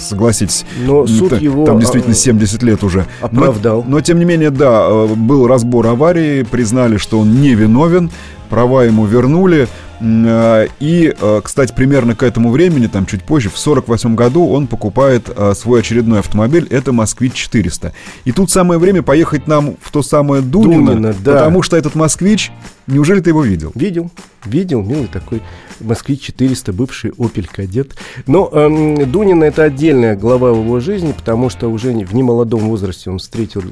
согласитесь. 0.09 0.65
Но 0.87 1.07
суд 1.07 1.31
та- 1.31 1.37
его 1.37 1.65
Там 1.67 1.79
действительно 1.79 2.15
а, 2.15 2.17
70 2.17 2.63
лет 2.63 2.83
уже. 2.83 3.07
Но- 3.21 3.27
оправдал. 3.43 3.85
Но, 3.87 4.01
тем 4.01 4.19
не 4.19 4.25
менее, 4.25 4.51
да, 4.51 4.87
э, 4.89 5.07
был 5.15 5.47
разбор 5.47 5.87
аварии, 5.87 6.43
признали, 6.43 6.97
что 6.97 7.21
он 7.21 7.41
не 7.41 7.55
виновен, 7.55 8.11
права 8.51 8.85
ему 8.85 9.07
вернули. 9.07 9.69
Э, 10.01 10.67
И, 10.81 11.15
э, 11.19 11.41
кстати, 11.43 11.73
примерно 11.73 12.15
к 12.15 12.23
этому 12.23 12.51
времени, 12.51 12.87
там 12.87 13.07
чуть 13.07 13.23
позже, 13.23 13.51
в 13.51 13.59
48 13.59 14.15
году 14.15 14.49
он 14.49 14.67
покупает 14.67 15.31
э, 15.35 15.55
свой 15.55 15.81
очередной 15.81 16.21
автомобиль, 16.21 16.67
это 16.71 16.93
«Москвич-400». 16.93 17.93
И 18.25 18.33
тут 18.33 18.51
самое 18.51 18.79
время 18.79 19.03
поехать 19.03 19.47
нам 19.47 19.77
в 19.81 19.91
то 19.91 20.03
самое 20.03 20.43
Дунино, 20.43 20.93
Дунино, 20.93 21.15
да. 21.25 21.35
потому 21.35 21.63
что 21.63 21.77
этот 21.77 21.95
«Москвич», 21.95 22.53
неужели 22.87 23.21
ты 23.21 23.31
его 23.31 23.43
видел? 23.43 23.73
Видел, 23.75 24.11
видел, 24.45 24.83
милый 24.83 25.09
такой 25.09 25.43
Москвич 25.81 26.21
400, 26.21 26.73
бывший 26.73 27.11
Opel 27.11 27.49
Кадет. 27.51 27.97
Но 28.27 28.49
эм, 28.53 29.11
Дунин 29.11 29.43
это 29.43 29.65
отдельная 29.65 30.17
глава 30.17 30.53
в 30.53 30.65
его 30.65 30.81
жизни, 30.81 31.13
потому 31.13 31.51
что 31.51 31.69
уже 31.69 31.93
в 31.93 32.15
немолодом 32.15 32.61
возрасте 32.61 33.11
он 33.11 33.19
встретил 33.19 33.63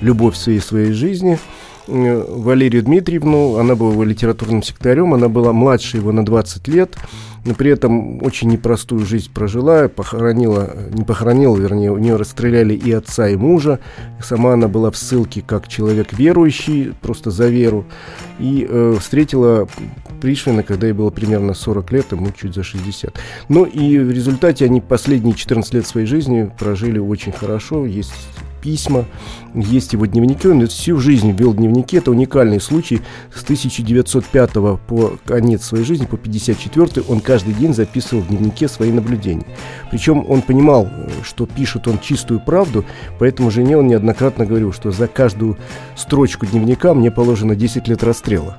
любовь 0.00 0.34
всей 0.34 0.60
своей 0.60 0.92
жизни. 0.92 1.38
Э, 1.88 2.24
Валерию 2.28 2.82
Дмитриевну, 2.82 3.56
она 3.56 3.74
была 3.74 3.92
его 3.92 4.04
литературным 4.04 4.62
секретарем, 4.62 5.14
она 5.14 5.28
была 5.28 5.52
младше 5.52 5.96
его 5.96 6.12
на 6.12 6.24
20 6.24 6.68
лет, 6.68 6.96
но 7.46 7.54
при 7.54 7.70
этом 7.70 8.22
очень 8.22 8.50
непростую 8.50 9.06
жизнь 9.06 9.30
прожила, 9.32 9.88
похоронила, 9.88 10.76
не 10.92 11.04
похоронила, 11.04 11.56
вернее, 11.56 11.90
у 11.90 11.96
нее 11.96 12.16
расстреляли 12.16 12.74
и 12.74 12.92
отца, 12.92 13.28
и 13.28 13.36
мужа, 13.36 13.80
сама 14.22 14.52
она 14.52 14.68
была 14.68 14.90
в 14.90 14.98
ссылке 14.98 15.40
как 15.40 15.66
человек 15.66 16.12
верующий, 16.12 16.92
просто 17.00 17.30
за 17.30 17.48
веру, 17.48 17.86
и 18.38 18.66
э, 18.68 18.96
встретила 19.00 19.66
Пришвина, 20.20 20.62
когда 20.64 20.88
ей 20.88 20.92
было 20.92 21.10
примерно 21.10 21.54
40 21.54 21.92
лет, 21.92 22.12
ему 22.12 22.32
чуть 22.32 22.54
за 22.54 22.64
60. 22.64 23.18
Ну 23.48 23.64
и 23.64 23.98
в 23.98 24.10
результате 24.10 24.64
они 24.64 24.80
последние 24.80 25.34
14 25.34 25.74
лет 25.74 25.86
своей 25.86 26.06
жизни 26.06 26.50
прожили 26.58 26.98
очень 26.98 27.32
хорошо, 27.32 27.86
есть 27.86 28.12
письма, 28.60 29.04
есть 29.54 29.92
его 29.92 30.06
дневники. 30.06 30.48
Он 30.48 30.66
всю 30.66 30.98
жизнь 30.98 31.32
вел 31.32 31.54
дневники. 31.54 31.96
Это 31.96 32.10
уникальный 32.10 32.60
случай. 32.60 33.00
С 33.34 33.42
1905 33.42 34.52
по 34.86 35.18
конец 35.24 35.64
своей 35.64 35.84
жизни, 35.84 36.06
по 36.06 36.16
54 36.16 37.04
он 37.08 37.20
каждый 37.20 37.54
день 37.54 37.74
записывал 37.74 38.22
в 38.22 38.28
дневнике 38.28 38.68
свои 38.68 38.92
наблюдения. 38.92 39.46
Причем 39.90 40.24
он 40.28 40.42
понимал, 40.42 40.88
что 41.22 41.46
пишет 41.46 41.88
он 41.88 41.98
чистую 41.98 42.40
правду, 42.40 42.84
поэтому 43.18 43.50
жене 43.50 43.76
он 43.76 43.86
неоднократно 43.86 44.46
говорил, 44.46 44.72
что 44.72 44.90
за 44.90 45.06
каждую 45.06 45.56
строчку 45.96 46.46
дневника 46.46 46.94
мне 46.94 47.10
положено 47.10 47.54
10 47.54 47.88
лет 47.88 48.02
расстрела. 48.02 48.58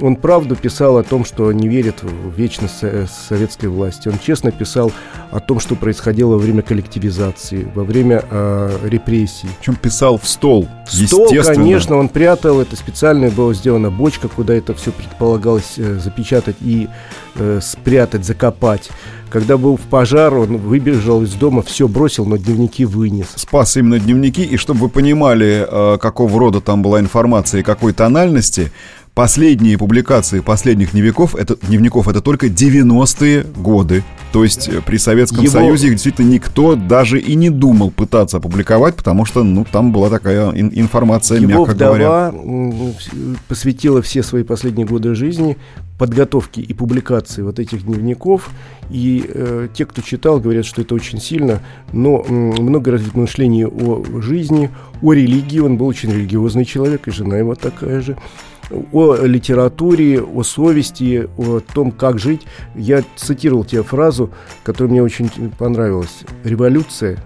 Он 0.00 0.16
правду 0.16 0.56
писал 0.56 0.98
о 0.98 1.02
том, 1.02 1.24
что 1.24 1.52
не 1.52 1.68
верит 1.68 2.02
в 2.02 2.36
вечность 2.36 2.84
советской 3.28 3.66
власти. 3.66 4.08
Он 4.08 4.18
честно 4.18 4.50
писал 4.50 4.92
о 5.30 5.40
том, 5.40 5.60
что 5.60 5.74
происходило 5.74 6.32
во 6.32 6.38
время 6.38 6.62
коллективизации, 6.62 7.68
во 7.74 7.84
время 7.84 8.24
э, 8.30 8.78
репрессий. 8.84 9.48
Причем 9.58 9.76
писал 9.76 10.18
в 10.18 10.28
стол, 10.28 10.68
В 10.86 11.06
стол, 11.06 11.28
конечно, 11.44 11.96
он 11.96 12.08
прятал. 12.08 12.60
Это 12.60 12.76
специально 12.76 13.30
была 13.30 13.54
сделана 13.54 13.90
бочка, 13.90 14.28
куда 14.28 14.54
это 14.54 14.74
все 14.74 14.92
предполагалось 14.92 15.74
э, 15.78 15.98
запечатать 15.98 16.56
и 16.60 16.88
э, 17.34 17.60
спрятать, 17.62 18.24
закопать. 18.24 18.90
Когда 19.30 19.56
был 19.56 19.76
в 19.76 19.80
пожар, 19.80 20.34
он 20.34 20.56
выбежал 20.56 21.22
из 21.22 21.34
дома, 21.34 21.62
все 21.62 21.88
бросил, 21.88 22.24
но 22.26 22.36
дневники 22.36 22.84
вынес. 22.84 23.26
Спас 23.34 23.76
именно 23.76 23.98
дневники, 23.98 24.42
и 24.42 24.56
чтобы 24.56 24.82
вы 24.82 24.88
понимали, 24.88 25.66
э, 25.68 25.98
какого 25.98 26.38
рода 26.38 26.60
там 26.60 26.82
была 26.82 27.00
информация 27.00 27.60
и 27.60 27.64
какой 27.64 27.92
тональности, 27.92 28.72
Последние 29.16 29.78
публикации 29.78 30.40
последних 30.40 30.92
дневников 30.92 31.34
это, 31.36 31.56
дневников 31.56 32.06
это 32.06 32.20
только 32.20 32.48
90-е 32.48 33.46
годы. 33.56 34.04
То 34.30 34.44
есть 34.44 34.68
э, 34.68 34.82
при 34.84 34.98
Советском 34.98 35.42
Его... 35.42 35.52
Союзе 35.52 35.86
их 35.86 35.92
действительно 35.94 36.28
никто 36.28 36.74
даже 36.74 37.18
и 37.18 37.34
не 37.34 37.48
думал 37.48 37.90
пытаться 37.90 38.36
опубликовать, 38.36 38.94
потому 38.94 39.24
что 39.24 39.42
ну, 39.42 39.64
там 39.64 39.90
была 39.90 40.10
такая 40.10 40.50
ин- 40.50 40.70
информация, 40.74 41.38
Его 41.38 41.60
мягко 41.60 41.70
вдова 41.70 42.30
говоря. 42.30 42.34
посвятила 43.48 44.02
все 44.02 44.22
свои 44.22 44.42
последние 44.42 44.86
годы 44.86 45.14
жизни 45.14 45.56
подготовке 45.96 46.60
и 46.60 46.74
публикации 46.74 47.40
вот 47.40 47.58
этих 47.58 47.86
дневников. 47.86 48.50
И 48.90 49.24
э, 49.26 49.68
те, 49.72 49.86
кто 49.86 50.02
читал, 50.02 50.40
говорят, 50.40 50.66
что 50.66 50.82
это 50.82 50.94
очень 50.94 51.22
сильно, 51.22 51.62
но 51.90 52.22
э, 52.22 52.32
много 52.32 52.90
размышлений 52.90 53.64
о 53.64 54.04
жизни, 54.20 54.68
о 55.00 55.14
религии. 55.14 55.60
Он 55.60 55.78
был 55.78 55.86
очень 55.86 56.10
религиозный 56.10 56.66
человек, 56.66 57.08
и 57.08 57.10
жена 57.10 57.38
его 57.38 57.54
такая 57.54 58.02
же 58.02 58.18
о 58.92 59.16
литературе, 59.16 60.20
о 60.20 60.42
совести, 60.42 61.28
о 61.36 61.60
том, 61.60 61.90
как 61.92 62.18
жить. 62.18 62.46
Я 62.74 63.04
цитировал 63.16 63.64
тебе 63.64 63.82
фразу, 63.82 64.30
которая 64.64 64.90
мне 64.90 65.02
очень 65.02 65.28
понравилась. 65.58 66.24
Революция 66.44 67.18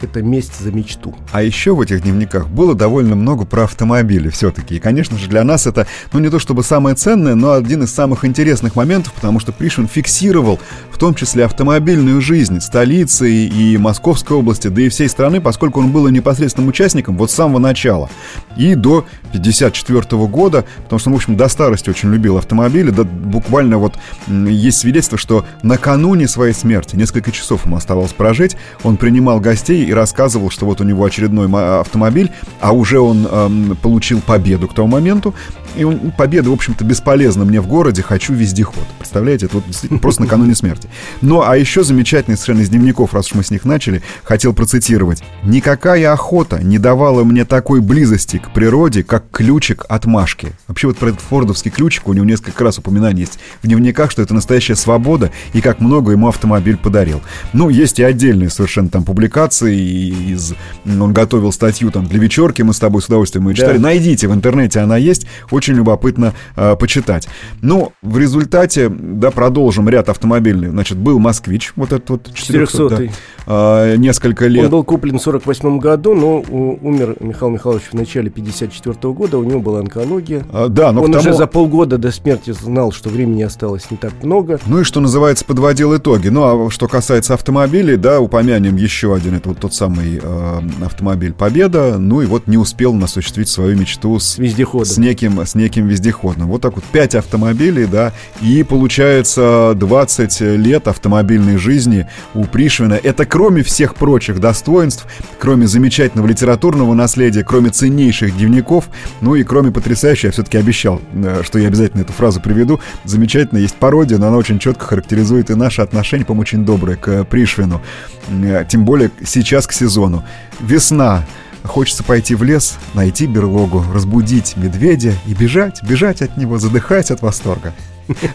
это 0.00 0.22
месть 0.22 0.60
за 0.60 0.72
мечту. 0.72 1.14
А 1.32 1.42
еще 1.42 1.74
в 1.74 1.80
этих 1.80 2.02
дневниках 2.02 2.48
было 2.48 2.74
довольно 2.74 3.16
много 3.16 3.44
про 3.44 3.64
автомобили 3.64 4.28
все-таки. 4.28 4.76
И, 4.76 4.78
конечно 4.78 5.18
же, 5.18 5.28
для 5.28 5.44
нас 5.44 5.66
это, 5.66 5.86
ну, 6.12 6.20
не 6.20 6.28
то 6.28 6.38
чтобы 6.38 6.62
самое 6.62 6.96
ценное, 6.96 7.34
но 7.34 7.52
один 7.52 7.82
из 7.82 7.94
самых 7.94 8.24
интересных 8.24 8.76
моментов, 8.76 9.12
потому 9.14 9.40
что 9.40 9.52
Пришвин 9.52 9.88
фиксировал 9.88 10.60
в 10.90 10.98
том 10.98 11.14
числе 11.14 11.44
автомобильную 11.44 12.20
жизнь 12.20 12.60
столицы 12.60 13.30
и 13.30 13.76
Московской 13.78 14.36
области, 14.36 14.68
да 14.68 14.82
и 14.82 14.88
всей 14.88 15.08
страны, 15.08 15.40
поскольку 15.40 15.80
он 15.80 15.90
был 15.90 16.08
непосредственным 16.08 16.68
участником 16.68 17.16
вот 17.16 17.30
с 17.30 17.34
самого 17.34 17.58
начала. 17.58 18.10
И 18.56 18.74
до 18.74 19.06
54 19.32 20.26
года, 20.26 20.64
потому 20.84 20.98
что, 20.98 21.10
в 21.10 21.14
общем, 21.14 21.36
до 21.36 21.48
старости 21.48 21.90
очень 21.90 22.10
любил 22.12 22.38
автомобили, 22.38 22.90
да 22.90 23.04
буквально 23.04 23.78
вот 23.78 23.94
есть 24.26 24.78
свидетельство, 24.78 25.18
что 25.18 25.44
накануне 25.62 26.28
своей 26.28 26.54
смерти, 26.54 26.96
несколько 26.96 27.32
часов 27.32 27.66
ему 27.66 27.76
оставалось 27.76 28.12
прожить, 28.12 28.56
он 28.82 28.96
принимал 28.96 29.40
гостей 29.40 29.85
и 29.86 29.92
рассказывал, 29.92 30.50
что 30.50 30.66
вот 30.66 30.80
у 30.80 30.84
него 30.84 31.04
очередной 31.04 31.48
автомобиль, 31.80 32.30
а 32.60 32.72
уже 32.72 32.98
он 32.98 33.26
эм, 33.30 33.76
получил 33.80 34.20
победу 34.20 34.68
к 34.68 34.74
тому 34.74 34.88
моменту, 34.88 35.34
и 35.76 35.84
он, 35.84 36.12
победа, 36.16 36.50
в 36.50 36.52
общем-то, 36.54 36.84
бесполезна 36.84 37.44
мне 37.44 37.60
в 37.60 37.66
городе, 37.66 38.02
хочу 38.02 38.32
вездеход. 38.32 38.84
Представляете, 38.98 39.46
это 39.46 39.56
вот 39.56 40.00
просто 40.00 40.22
накануне 40.22 40.54
смерти. 40.54 40.88
Ну, 41.20 41.42
а 41.42 41.56
еще 41.56 41.84
замечательный 41.84 42.36
совершенно 42.36 42.62
из 42.62 42.70
дневников, 42.70 43.12
раз 43.12 43.26
уж 43.26 43.34
мы 43.34 43.44
с 43.44 43.50
них 43.50 43.64
начали, 43.64 44.02
хотел 44.24 44.54
процитировать. 44.54 45.22
«Никакая 45.42 46.12
охота 46.12 46.62
не 46.62 46.78
давала 46.78 47.24
мне 47.24 47.44
такой 47.44 47.80
близости 47.80 48.38
к 48.38 48.50
природе, 48.50 49.04
как 49.04 49.24
ключик 49.30 49.84
от 49.88 50.06
Машки». 50.06 50.52
Вообще 50.66 50.88
вот 50.88 50.96
про 50.96 51.10
этот 51.10 51.20
фордовский 51.20 51.70
ключик 51.70 52.08
у 52.08 52.12
него 52.12 52.24
несколько 52.24 52.64
раз 52.64 52.78
упоминаний 52.78 53.20
есть 53.20 53.38
в 53.62 53.66
дневниках, 53.66 54.10
что 54.10 54.22
это 54.22 54.34
настоящая 54.34 54.76
свобода 54.76 55.30
и 55.52 55.60
как 55.60 55.80
много 55.80 56.12
ему 56.12 56.28
автомобиль 56.28 56.76
подарил. 56.76 57.20
Ну, 57.52 57.68
есть 57.68 57.98
и 57.98 58.02
отдельные 58.02 58.50
совершенно 58.50 58.88
там 58.88 59.04
публикации 59.04 59.75
из... 59.76 60.54
Он 60.84 61.12
готовил 61.12 61.52
статью 61.52 61.90
там 61.90 62.06
для 62.06 62.18
вечерки, 62.18 62.62
мы 62.62 62.72
с 62.72 62.78
тобой 62.78 63.02
с 63.02 63.06
удовольствием 63.06 63.48
ее 63.48 63.54
читали. 63.54 63.76
Да. 63.76 63.82
Найдите 63.82 64.28
в 64.28 64.34
интернете, 64.34 64.80
она 64.80 64.96
есть. 64.96 65.26
Очень 65.50 65.74
любопытно 65.74 66.34
э, 66.56 66.76
почитать. 66.76 67.28
Ну, 67.62 67.92
в 68.02 68.18
результате, 68.18 68.88
да, 68.88 69.30
продолжим 69.30 69.88
ряд 69.88 70.08
автомобильных. 70.08 70.70
Значит, 70.70 70.98
был 70.98 71.18
«Москвич», 71.18 71.72
вот 71.76 71.92
этот 71.92 72.10
вот 72.10 72.34
400 72.34 72.88
да, 72.88 73.02
э, 73.46 73.96
несколько 73.96 74.46
лет. 74.46 74.64
Он 74.64 74.70
был 74.70 74.84
куплен 74.84 75.18
в 75.18 75.22
48 75.22 75.78
году, 75.78 76.14
но 76.14 76.40
умер 76.40 77.16
Михаил 77.20 77.52
Михайлович 77.52 77.84
в 77.90 77.94
начале 77.94 78.30
54 78.30 78.94
-го 78.94 79.14
года, 79.14 79.38
у 79.38 79.44
него 79.44 79.60
была 79.60 79.80
онкология. 79.80 80.44
А, 80.52 80.68
да, 80.68 80.92
но 80.92 81.02
Он 81.02 81.12
тому... 81.12 81.20
уже 81.20 81.34
за 81.34 81.46
полгода 81.46 81.98
до 81.98 82.10
смерти 82.10 82.50
знал, 82.52 82.92
что 82.92 83.08
времени 83.08 83.42
осталось 83.42 83.90
не 83.90 83.96
так 83.96 84.12
много. 84.22 84.58
Ну 84.66 84.80
и, 84.80 84.84
что 84.84 85.00
называется, 85.00 85.44
подводил 85.44 85.96
итоги. 85.96 86.28
Ну, 86.28 86.66
а 86.66 86.70
что 86.70 86.88
касается 86.88 87.34
автомобилей, 87.34 87.96
да, 87.96 88.20
упомянем 88.20 88.76
еще 88.76 89.14
один, 89.14 89.34
это 89.34 89.50
вот 89.50 89.58
тот 89.66 89.74
самый 89.74 90.20
э, 90.22 90.60
автомобиль 90.84 91.32
«Победа», 91.32 91.98
ну 91.98 92.20
и 92.20 92.26
вот 92.26 92.46
не 92.46 92.56
успел 92.56 92.92
он 92.92 93.02
осуществить 93.02 93.48
свою 93.48 93.76
мечту 93.76 94.20
с, 94.20 94.36
с, 94.36 94.38
с 94.38 94.96
неким, 94.96 95.40
с 95.40 95.56
неким 95.56 95.88
вездеходом. 95.88 96.46
Вот 96.46 96.60
так 96.60 96.76
вот 96.76 96.84
5 96.84 97.16
автомобилей, 97.16 97.86
да, 97.86 98.12
и 98.40 98.62
получается 98.62 99.72
20 99.74 100.40
лет 100.40 100.86
автомобильной 100.86 101.56
жизни 101.56 102.06
у 102.32 102.44
Пришвина. 102.44 102.94
Это 102.94 103.26
кроме 103.26 103.64
всех 103.64 103.96
прочих 103.96 104.38
достоинств, 104.38 105.04
кроме 105.40 105.66
замечательного 105.66 106.28
литературного 106.28 106.94
наследия, 106.94 107.42
кроме 107.42 107.70
ценнейших 107.70 108.36
дневников, 108.36 108.88
ну 109.20 109.34
и 109.34 109.42
кроме 109.42 109.72
потрясающей, 109.72 110.28
я 110.28 110.32
все-таки 110.32 110.58
обещал, 110.58 111.00
э, 111.12 111.42
что 111.42 111.58
я 111.58 111.66
обязательно 111.66 112.02
эту 112.02 112.12
фразу 112.12 112.40
приведу, 112.40 112.78
замечательно 113.02 113.58
есть 113.58 113.74
пародия, 113.74 114.18
но 114.18 114.28
она 114.28 114.36
очень 114.36 114.60
четко 114.60 114.84
характеризует 114.84 115.50
и 115.50 115.56
наши 115.56 115.82
отношения, 115.82 116.24
по-моему, 116.24 116.42
очень 116.42 116.64
добрые 116.64 116.96
к 116.96 117.24
Пришвину. 117.24 117.80
Э, 118.28 118.64
тем 118.68 118.84
более 118.84 119.10
сейчас 119.56 119.66
к 119.66 119.72
сезону. 119.72 120.22
Весна. 120.60 121.24
Хочется 121.64 122.04
пойти 122.04 122.34
в 122.34 122.42
лес, 122.44 122.76
найти 122.94 123.26
берлогу, 123.26 123.84
разбудить 123.92 124.56
медведя 124.56 125.14
и 125.26 125.34
бежать, 125.34 125.82
бежать 125.82 126.22
от 126.22 126.36
него, 126.36 126.58
задыхаясь 126.58 127.10
от 127.10 127.22
восторга. 127.22 127.72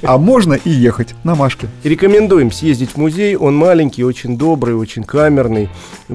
А 0.02 0.18
можно 0.18 0.54
и 0.54 0.70
ехать 0.70 1.16
на 1.24 1.36
Машке. 1.36 1.68
Рекомендуем 1.84 2.52
съездить 2.52 2.92
в 2.92 2.98
музей. 2.98 3.36
Он 3.36 3.56
маленький, 3.56 4.04
очень 4.04 4.38
добрый, 4.38 4.76
очень 4.76 5.04
камерный. 5.04 5.70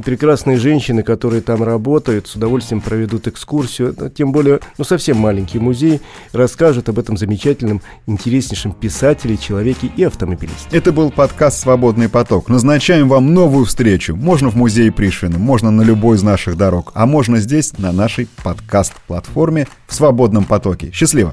Прекрасные 0.05 0.59
женщины, 0.59 1.03
которые 1.03 1.43
там 1.43 1.63
работают, 1.63 2.27
с 2.27 2.35
удовольствием 2.35 2.81
проведут 2.81 3.27
экскурсию. 3.27 3.95
Тем 4.15 4.33
более, 4.33 4.61
ну, 4.79 4.85
совсем 4.85 5.17
маленький 5.17 5.59
музей. 5.59 6.01
Расскажут 6.33 6.89
об 6.89 6.99
этом 6.99 7.17
замечательном, 7.17 7.81
интереснейшем 8.07 8.73
писателе, 8.73 9.37
человеке 9.37 9.91
и 9.97 10.05
автомобилисте. 10.05 10.69
Это 10.71 10.93
был 10.93 11.11
подкаст 11.11 11.61
«Свободный 11.61 12.09
поток». 12.09 12.49
Назначаем 12.49 13.09
вам 13.09 13.33
новую 13.35 13.65
встречу. 13.65 14.17
Можно 14.17 14.51
в 14.51 14.57
музее 14.57 14.93
Пришвина, 14.93 15.39
можно 15.39 15.71
на 15.71 15.83
любой 15.83 16.17
из 16.17 16.23
наших 16.23 16.57
дорог, 16.57 16.93
а 16.95 17.07
можно 17.07 17.39
здесь, 17.39 17.77
на 17.79 17.93
нашей 17.93 18.29
подкаст-платформе 18.43 19.69
в 19.87 19.95
«Свободном 19.95 20.45
потоке». 20.45 20.91
Счастливо! 20.93 21.33